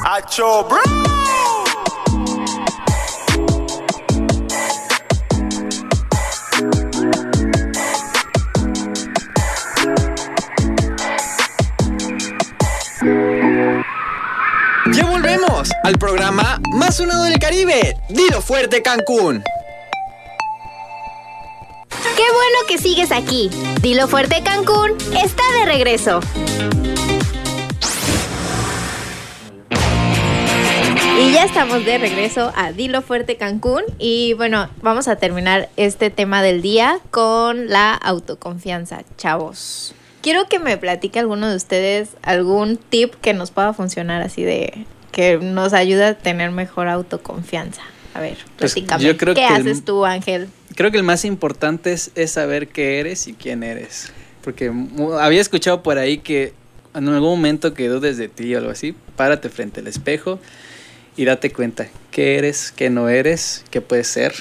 [0.05, 1.00] Acho, bro.
[15.91, 17.97] Al programa más sonado del Caribe.
[18.09, 19.43] Dilo fuerte Cancún.
[21.89, 23.51] Qué bueno que sigues aquí.
[23.83, 26.21] Dilo fuerte Cancún está de regreso.
[31.19, 36.09] Y ya estamos de regreso a Dilo Fuerte Cancún y bueno, vamos a terminar este
[36.11, 39.93] tema del día con la autoconfianza, chavos.
[40.23, 44.87] Quiero que me platique alguno de ustedes algún tip que nos pueda funcionar así de
[45.13, 47.83] que nos ayude a tener mejor autoconfianza.
[48.15, 49.05] A ver, Pues, platícame.
[49.05, 50.49] yo creo ¿Qué que el- haces tú, Ángel?
[50.75, 54.13] Creo que el más importante es, es saber qué eres y quién eres.
[54.43, 54.73] Porque
[55.21, 56.55] había escuchado por ahí que
[56.95, 60.39] en algún momento que dudes de ti o algo así, párate frente al espejo
[61.17, 64.33] y date cuenta qué eres, qué no eres, qué puedes ser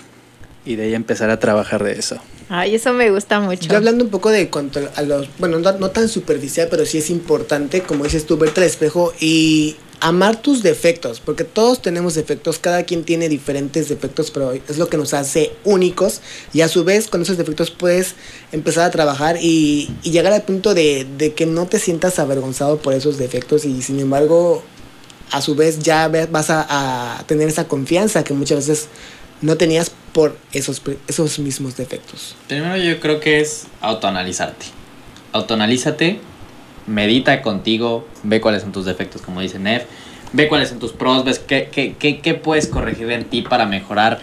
[0.65, 2.17] y de ahí empezar a trabajar de eso.
[2.47, 3.67] Ay, eso me gusta mucho.
[3.67, 6.97] Yo hablando un poco de cuanto a los, bueno, no, no tan superficial, pero sí
[6.99, 12.15] es importante, como dices tú, verte al espejo y amar tus defectos, porque todos tenemos
[12.15, 16.21] defectos, cada quien tiene diferentes defectos, pero es lo que nos hace únicos
[16.53, 18.15] y a su vez con esos defectos puedes
[18.51, 23.17] empezar a trabajar y, llegar al punto de, que no te sientas avergonzado por esos
[23.17, 24.63] defectos y sin embargo
[25.31, 28.88] a su vez ya vas a, a tener esa confianza que muchas veces
[29.41, 32.35] no tenías por esos, esos mismos defectos.
[32.47, 34.65] Primero yo creo que es autoanalizarte.
[35.31, 36.19] Autoanalízate,
[36.89, 39.84] medita contigo, ve cuáles son tus defectos, como dice Nef,
[40.34, 43.65] ve cuáles son tus pros, ves qué, qué, qué, qué puedes corregir en ti para
[43.65, 44.19] mejorar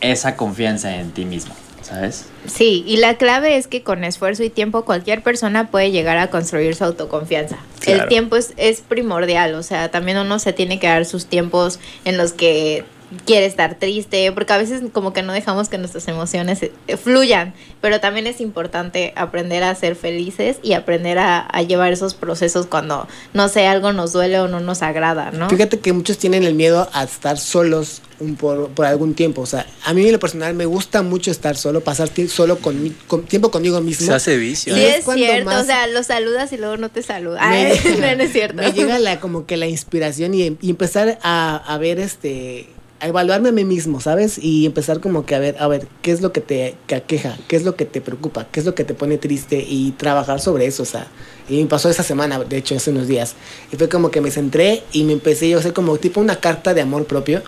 [0.00, 2.26] esa confianza en ti mismo, ¿sabes?
[2.46, 6.28] Sí, y la clave es que con esfuerzo y tiempo cualquier persona puede llegar a
[6.28, 7.56] construir su autoconfianza.
[7.86, 11.78] El tiempo es, es primordial, o sea, también uno se tiene que dar sus tiempos
[12.04, 12.84] en los que
[13.24, 17.54] quiere estar triste, porque a veces como que no dejamos que nuestras emociones eh, fluyan,
[17.80, 22.66] pero también es importante aprender a ser felices y aprender a, a llevar esos procesos
[22.66, 25.48] cuando, no sé, algo nos duele o no nos agrada, ¿no?
[25.48, 29.42] Fíjate que muchos tienen el miedo a estar solos un por, por algún tiempo.
[29.42, 32.82] O sea, a mí en lo personal me gusta mucho estar solo, pasar solo con,
[32.82, 34.06] mi- con- tiempo conmigo mismo.
[34.06, 34.74] Se hace vicio.
[34.74, 37.46] Sí, Y es cierto, o sea, lo saludas y luego no te saluda.
[37.46, 38.56] Me- Ay, no, no es cierto.
[38.62, 42.68] Me llega la, como que la inspiración y, y empezar a, a ver este
[43.00, 44.38] a evaluarme a mí mismo, ¿sabes?
[44.38, 47.36] Y empezar como que a ver, a ver, ¿qué es lo que te que aqueja?
[47.48, 48.46] ¿Qué es lo que te preocupa?
[48.50, 49.64] ¿Qué es lo que te pone triste?
[49.66, 51.06] Y trabajar sobre eso, o sea.
[51.48, 53.34] Y me pasó esa semana, de hecho, hace unos días.
[53.72, 56.36] Y fue como que me centré y me empecé yo a hacer como tipo una
[56.36, 57.42] carta de amor propio,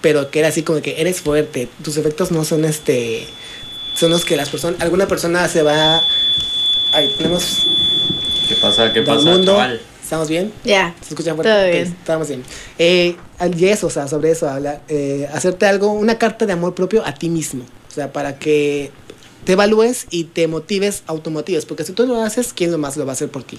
[0.00, 3.26] pero que era así como que eres fuerte, tus efectos no son este,
[3.94, 6.02] son los que las personas, alguna persona se va...
[6.92, 7.64] Ahí tenemos
[8.48, 8.92] ¿Qué pasa?
[8.92, 9.52] ¿Qué pasa, mundo.
[9.52, 9.80] chaval?
[10.02, 10.52] ¿Estamos bien?
[10.64, 10.94] Ya.
[11.00, 11.50] ¿Se escuchan fuerte?
[11.50, 11.84] Todo bien.
[11.84, 12.42] Estamos bien.
[12.78, 13.16] Eh,
[13.56, 17.04] y eso, o sea, sobre eso, hablar, eh, hacerte algo, una carta de amor propio
[17.04, 17.64] a ti mismo.
[17.88, 18.90] O sea, para que
[19.44, 21.66] te evalúes y te motives, automotives.
[21.66, 23.58] Porque si tú lo haces, ¿quién lo más lo va a hacer por ti?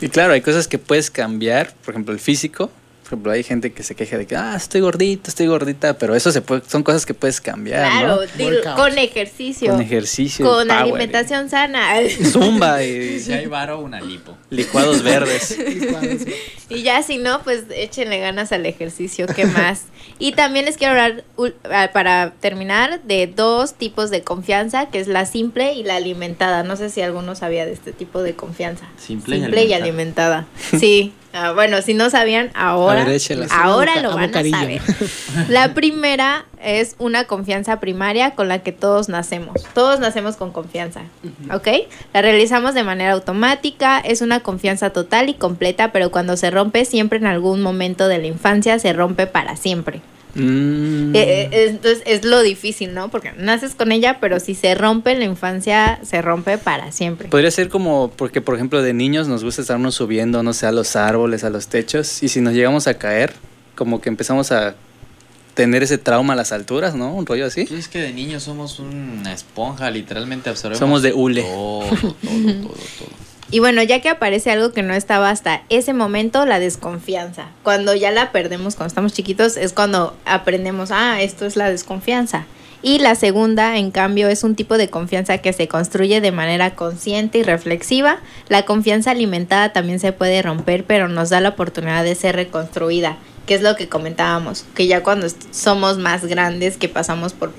[0.00, 2.70] Y claro, hay cosas que puedes cambiar, por ejemplo, el físico.
[3.10, 6.14] Por ejemplo, hay gente que se queja de que, ah, estoy gordito, estoy gordita, pero
[6.14, 8.76] eso se puede, son cosas que puedes cambiar, Claro, ¿no?
[8.76, 9.72] con ejercicio.
[9.72, 11.96] Con ejercicio, Con power, alimentación sana.
[12.30, 14.36] Zumba y Si hay varo, una lipo.
[14.48, 15.58] licuados verdes.
[16.68, 19.86] y ya si no, pues échenle ganas al ejercicio, ¿qué más?
[20.20, 21.24] y también les quiero hablar,
[21.64, 26.62] ah, para terminar, de dos tipos de confianza, que es la simple y la alimentada.
[26.62, 28.84] No sé si alguno sabía de este tipo de confianza.
[28.98, 30.46] Simple y y alimentada.
[30.78, 33.20] Sí, Ah, bueno, si no sabían, ahora, ver,
[33.50, 34.82] ahora lo van a saber.
[35.48, 39.62] La primera es una confianza primaria con la que todos nacemos.
[39.72, 41.02] Todos nacemos con confianza,
[41.52, 41.68] ¿ok?
[42.12, 46.84] La realizamos de manera automática, es una confianza total y completa, pero cuando se rompe,
[46.84, 50.00] siempre en algún momento de la infancia se rompe para siempre.
[50.34, 51.14] Mm.
[51.14, 53.10] Eh, eh, Entonces es lo difícil, ¿no?
[53.10, 57.28] Porque naces con ella, pero si se rompe la infancia, se rompe para siempre.
[57.28, 60.72] Podría ser como, porque por ejemplo de niños nos gusta estarnos subiendo, no sé, a
[60.72, 63.32] los árboles, a los techos, y si nos llegamos a caer,
[63.74, 64.74] como que empezamos a
[65.54, 67.14] tener ese trauma a las alturas, ¿no?
[67.14, 67.64] Un rollo así.
[67.64, 70.78] Pues es que de niños somos una esponja, literalmente absorbemos.
[70.78, 71.42] Somos de hule.
[71.42, 73.29] Todo, todo, todo, todo.
[73.52, 77.46] Y bueno, ya que aparece algo que no estaba hasta ese momento, la desconfianza.
[77.64, 82.46] Cuando ya la perdemos cuando estamos chiquitos es cuando aprendemos, ah, esto es la desconfianza.
[82.82, 86.76] Y la segunda, en cambio, es un tipo de confianza que se construye de manera
[86.76, 88.20] consciente y reflexiva.
[88.48, 93.18] La confianza alimentada también se puede romper, pero nos da la oportunidad de ser reconstruida,
[93.46, 97.52] que es lo que comentábamos, que ya cuando somos más grandes, que pasamos por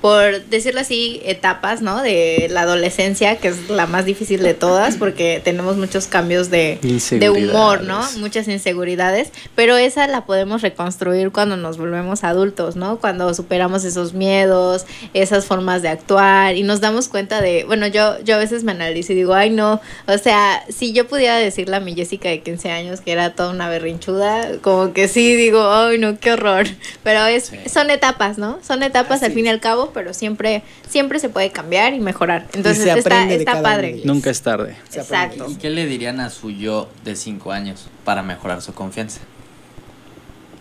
[0.00, 2.00] por decirlo así, etapas, ¿no?
[2.02, 6.78] De la adolescencia, que es la más difícil de todas, porque tenemos muchos cambios de,
[7.10, 8.00] de humor, ¿no?
[8.18, 12.98] Muchas inseguridades, pero esa la podemos reconstruir cuando nos volvemos adultos, ¿no?
[12.98, 18.20] Cuando superamos esos miedos, esas formas de actuar y nos damos cuenta de, bueno, yo,
[18.22, 21.76] yo a veces me analizo y digo, ay, no, o sea, si yo pudiera decirle
[21.76, 25.70] a mi Jessica de 15 años que era toda una berrinchuda, como que sí, digo,
[25.72, 26.66] ay, no, qué horror,
[27.02, 27.56] pero es, Sí.
[27.72, 28.58] son etapas, ¿no?
[28.66, 32.46] Son etapas al fin y al cabo, pero siempre, siempre se puede cambiar y mejorar.
[32.54, 34.00] Entonces se está, está padre.
[34.04, 34.76] Nunca es tarde.
[34.88, 35.26] Se aprende.
[35.36, 35.50] Exacto.
[35.52, 39.20] ¿Y qué le dirían a su yo de 5 años para mejorar su confianza?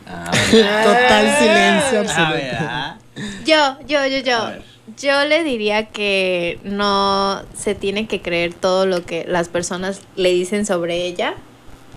[0.08, 0.32] Ah.
[0.52, 3.28] Total silencio Ah, absoluto.
[3.46, 4.50] Yo, yo, yo, yo.
[4.98, 10.32] Yo le diría que no se tiene que creer todo lo que las personas le
[10.32, 11.34] dicen sobre ella.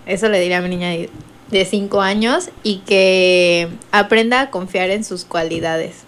[0.06, 1.08] Eso le diría a mi niña de-
[1.52, 6.02] de 5 años y que aprenda a confiar en sus cualidades,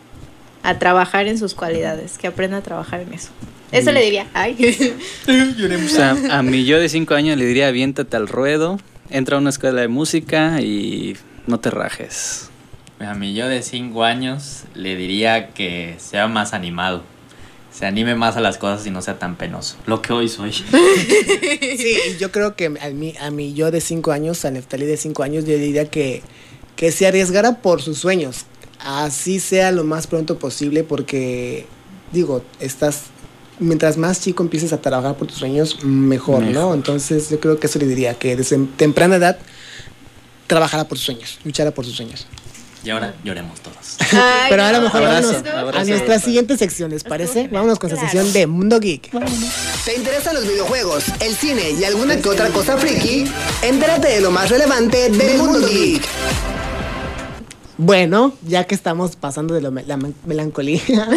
[0.62, 3.30] a trabajar en sus cualidades, que aprenda a trabajar en eso.
[3.72, 3.94] Eso Mm.
[3.94, 4.26] le diría.
[4.34, 4.56] Ay.
[5.88, 8.78] Sea, a mi yo de cinco años le diría aviéntate al ruedo,
[9.10, 12.48] entra a una escuela de música y no te rajes.
[13.00, 17.02] A mi yo de 5 años le diría que sea más animado.
[17.72, 19.76] Se anime más a las cosas y no sea tan penoso.
[19.86, 20.52] Lo que hoy soy.
[21.32, 24.96] Sí, yo creo que a mí, a mí yo de 5 años, a Neftalí de
[24.96, 26.22] 5 años, yo diría que,
[26.76, 28.44] que se arriesgara por sus sueños.
[28.84, 31.66] Así sea lo más pronto posible porque,
[32.12, 33.02] digo, estás...
[33.58, 36.74] Mientras más chico empieces a trabajar por tus sueños, mejor, ¿no?
[36.74, 39.38] Entonces yo creo que eso le diría, que desde temprana edad
[40.48, 42.26] trabajara por sus sueños, luchara por sus sueños.
[42.82, 43.76] Y ahora lloremos todos.
[44.10, 45.78] Ay, Pero ahora mejor Abrazo, vámonos abrazo.
[45.78, 47.46] a nuestra siguiente sección, ¿les parece?
[47.52, 48.10] Vámonos con la Claro.
[48.10, 49.12] sección de Mundo Geek.
[49.84, 53.30] ¿Te interesan los videojuegos, el cine y alguna que otra cosa friki?
[53.62, 56.02] Entérate de lo más relevante del mundo geek.
[57.84, 60.80] Bueno, ya que estamos pasando de lo la me- melancolía,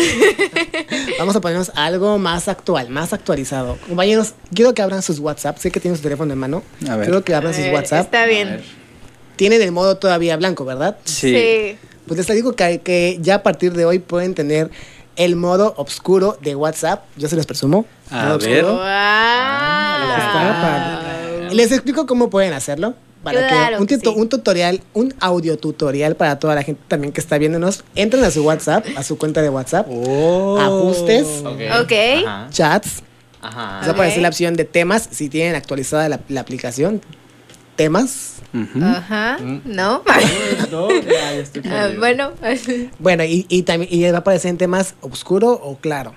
[1.19, 3.77] vamos a ponernos algo más actual, más actualizado.
[3.87, 5.59] Compañeros, quiero que abran sus WhatsApp.
[5.59, 6.63] Sé que tienen su teléfono en mano.
[6.89, 7.05] A ver.
[7.05, 8.05] Quiero que abran A sus ver, WhatsApp.
[8.05, 8.61] Está bien.
[9.35, 10.97] Tienen el modo todavía blanco, ¿verdad?
[11.03, 11.77] Sí.
[12.07, 14.71] Pues les digo que, que ya a partir de hoy pueden tener
[15.17, 17.03] el modo oscuro de WhatsApp.
[17.15, 17.85] Yo se los presumo.
[18.09, 18.63] A Modo ver.
[18.63, 18.73] oscuro.
[18.77, 18.81] Wow.
[18.81, 22.95] Está para- Les explico cómo pueden hacerlo.
[23.25, 24.19] Para Claro que un, que tuto- sí.
[24.21, 27.83] un tutorial, un audio tutorial para toda la gente también que está viéndonos.
[27.95, 30.57] Entren a su WhatsApp, a su cuenta de WhatsApp, Oh.
[30.59, 31.91] ajustes, Ok.
[32.25, 32.47] Ajá.
[32.51, 33.01] chats.
[33.41, 33.79] Ajá.
[33.79, 37.01] Les va a aparecer la opción de temas si tienen actualizada la, la aplicación.
[37.75, 38.35] Temas.
[38.81, 39.37] Ajá.
[39.41, 39.61] Mm.
[39.65, 40.01] ¿No?
[40.71, 42.31] No, ya, ya estoy Ah, bueno.
[42.99, 46.13] Bueno, y, y también y va a aparecer en temas oscuro o claro.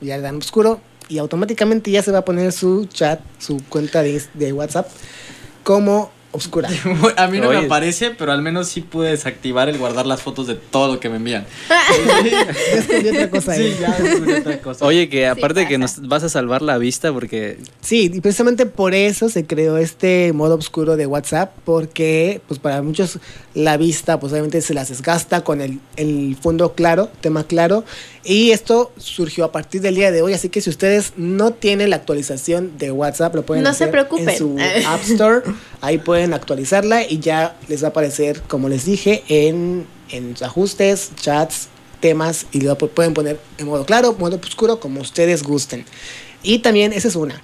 [0.00, 4.02] Ya le dan oscuro y automáticamente ya se va a poner su chat, su cuenta
[4.02, 4.86] de, de WhatsApp
[5.64, 6.68] como oscura.
[7.16, 7.60] A mí no Oye.
[7.60, 11.00] me aparece, pero al menos sí pude desactivar el guardar las fotos de todo lo
[11.00, 11.46] que me envían.
[12.74, 13.72] Descubrí otra cosa ahí.
[13.72, 14.84] Sí, ya descubrí otra cosa.
[14.84, 18.94] Oye, que aparte que nos vas a salvar la vista porque Sí, y precisamente por
[18.94, 23.18] eso se creó este modo oscuro de WhatsApp, porque pues para muchos
[23.54, 27.84] la vista pues obviamente se las desgasta con el, el fondo claro, tema claro,
[28.24, 31.90] y esto surgió a partir del día de hoy, así que si ustedes no tienen
[31.90, 34.28] la actualización de WhatsApp, lo pueden No se preocupen.
[34.28, 34.56] en su
[34.86, 35.42] App Store,
[35.82, 41.10] ahí pueden actualizarla y ya les va a aparecer, como les dije, en, en ajustes,
[41.20, 41.68] chats,
[42.00, 45.84] temas, y lo pu- pueden poner en modo claro, modo oscuro, como ustedes gusten.
[46.42, 47.42] Y también esa es una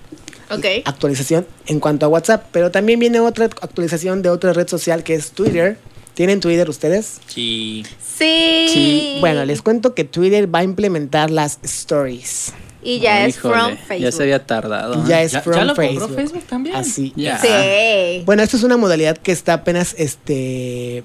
[0.51, 0.64] Ok.
[0.86, 5.14] actualización en cuanto a WhatsApp, pero también viene otra actualización de otra red social que
[5.14, 5.78] es Twitter.
[6.14, 7.20] ¿Tienen Twitter ustedes?
[7.28, 7.84] Sí.
[8.16, 9.18] Sí.
[9.20, 12.53] Bueno, les cuento que Twitter va a implementar las stories.
[12.82, 14.12] Y ya es Híjole, from Ya Facebook.
[14.12, 15.04] se había tardado.
[15.06, 15.24] Ya ¿eh?
[15.24, 16.14] es ¿Ya, from ya lo compró Facebook.
[16.16, 16.76] Facebook también?
[16.76, 17.12] Así.
[17.16, 17.38] Ya.
[17.38, 18.22] Sí.
[18.24, 21.02] Bueno, esto es una modalidad que está apenas este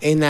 [0.00, 0.20] en,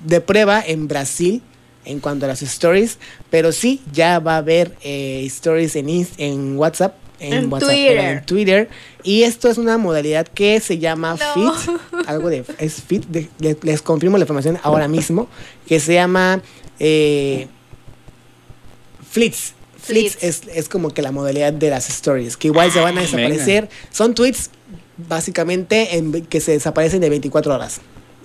[0.00, 1.40] de prueba en Brasil
[1.84, 2.98] en cuanto a las stories,
[3.30, 5.88] pero sí, ya va a haber eh, stories en,
[6.18, 6.94] en WhatsApp.
[7.18, 7.98] En WhatsApp, Twitter.
[7.98, 8.68] en Twitter.
[9.04, 11.54] Y esto es una modalidad que se llama No.
[11.54, 11.70] Fit.
[12.08, 12.44] Algo de.
[12.58, 13.04] Es Fit.
[13.06, 13.28] de-
[13.62, 15.28] les confirmo la información ahora mismo.
[15.66, 16.42] Que se llama.
[16.80, 17.46] Eh,
[19.10, 19.54] Flits.
[19.82, 22.36] Flits es, es como que la modalidad de las stories.
[22.36, 23.68] Que igual se van a desaparecer.
[23.90, 24.50] Son tweets
[25.08, 27.80] básicamente en- que se desaparecen de 24 horas.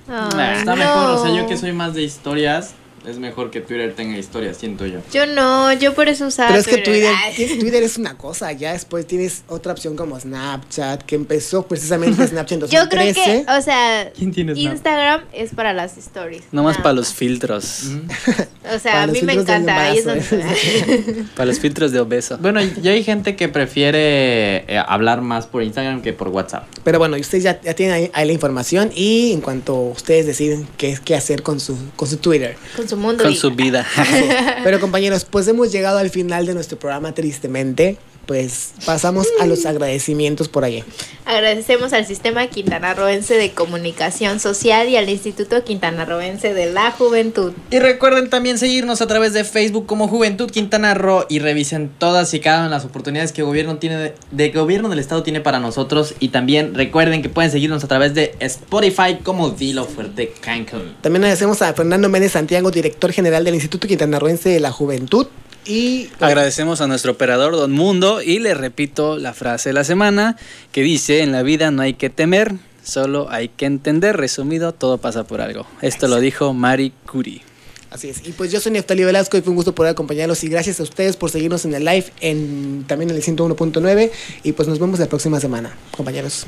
[0.07, 0.77] Ay, Está no.
[0.77, 2.71] mejor, o sea, yo que soy más de historias,
[3.07, 4.99] es mejor que Twitter tenga historias, siento yo.
[5.13, 7.57] Yo no, yo por eso usaba Pero es que Twitter, Ay.
[7.59, 12.63] Twitter es una cosa, ya después tienes otra opción como Snapchat, que empezó precisamente Snapchat
[12.63, 13.45] en Yo creo 2013.
[13.45, 14.73] que, o sea, ¿Quién tiene Snap?
[14.73, 16.43] Instagram es para las stories.
[16.51, 17.15] Nomás nada para los más.
[17.15, 17.83] filtros.
[18.69, 19.81] O sea, a mí me encanta.
[19.81, 22.37] Ahí es donde- Para los filtros de obeso.
[22.39, 26.67] Bueno, ya hay gente que prefiere eh, hablar más por Instagram que por WhatsApp.
[26.83, 30.67] Pero bueno, ustedes ya, ya tienen ahí, ahí la información y en cuanto ustedes deciden
[30.77, 32.57] qué, qué hacer con su, con su Twitter.
[32.75, 33.23] con su mundo.
[33.23, 33.85] Con su vida.
[34.63, 37.97] Pero compañeros, pues hemos llegado al final de nuestro programa tristemente.
[38.27, 40.83] Pues pasamos a los agradecimientos por ahí.
[41.25, 47.53] Agradecemos al Sistema Quintanarroense de Comunicación Social y al Instituto Quintanarroense de la Juventud.
[47.71, 52.33] Y recuerden también seguirnos a través de Facebook como Juventud Quintana Roo y revisen todas
[52.33, 55.23] y cada una de las oportunidades que el gobierno tiene de, de gobierno del estado
[55.23, 59.85] tiene para nosotros y también recuerden que pueden seguirnos a través de Spotify como Dilo
[59.85, 60.95] Fuerte Cancún.
[61.01, 65.27] También agradecemos a Fernando Méndez Santiago, director general del Instituto Quintanarroense de la Juventud.
[65.67, 70.37] Y Agradecemos a nuestro operador Don Mundo y le repito la frase de la semana
[70.71, 72.53] que dice, en la vida no hay que temer,
[72.83, 74.15] solo hay que entender.
[74.15, 75.67] Resumido, todo pasa por algo.
[75.81, 77.41] Esto lo dijo Marie Curie.
[77.89, 78.25] Así es.
[78.25, 80.43] Y pues yo soy Neftali Velasco y fue un gusto poder acompañarlos.
[80.43, 84.11] Y gracias a ustedes por seguirnos en el live, en, también en el 101.9.
[84.43, 86.45] Y pues nos vemos la próxima semana, compañeros.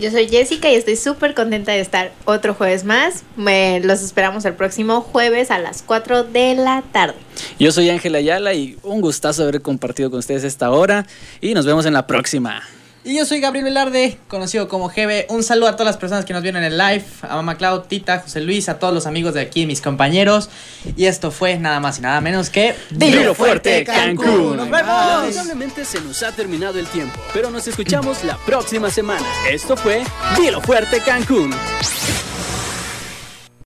[0.00, 3.22] Yo soy Jessica y estoy súper contenta de estar otro jueves más.
[3.36, 7.16] Me los esperamos el próximo jueves a las 4 de la tarde.
[7.58, 11.06] Yo soy Ángel Ayala y un gustazo haber compartido con ustedes esta hora
[11.42, 12.62] y nos vemos en la próxima.
[13.02, 15.24] Y yo soy Gabriel Velarde, conocido como GB.
[15.30, 17.84] Un saludo a todas las personas que nos vieron en el live, a Mama Cloud,
[17.88, 20.50] Tita, José Luis, a todos los amigos de aquí, mis compañeros.
[20.96, 24.58] Y esto fue nada más y nada menos que Dilo fuerte, Cancún.
[24.58, 24.86] Nos vemos.
[24.86, 29.26] Lamentablemente se nos ha terminado el tiempo, pero nos escuchamos la próxima semana.
[29.50, 30.02] Esto fue
[30.36, 31.54] Dilo Fuerte Cancún.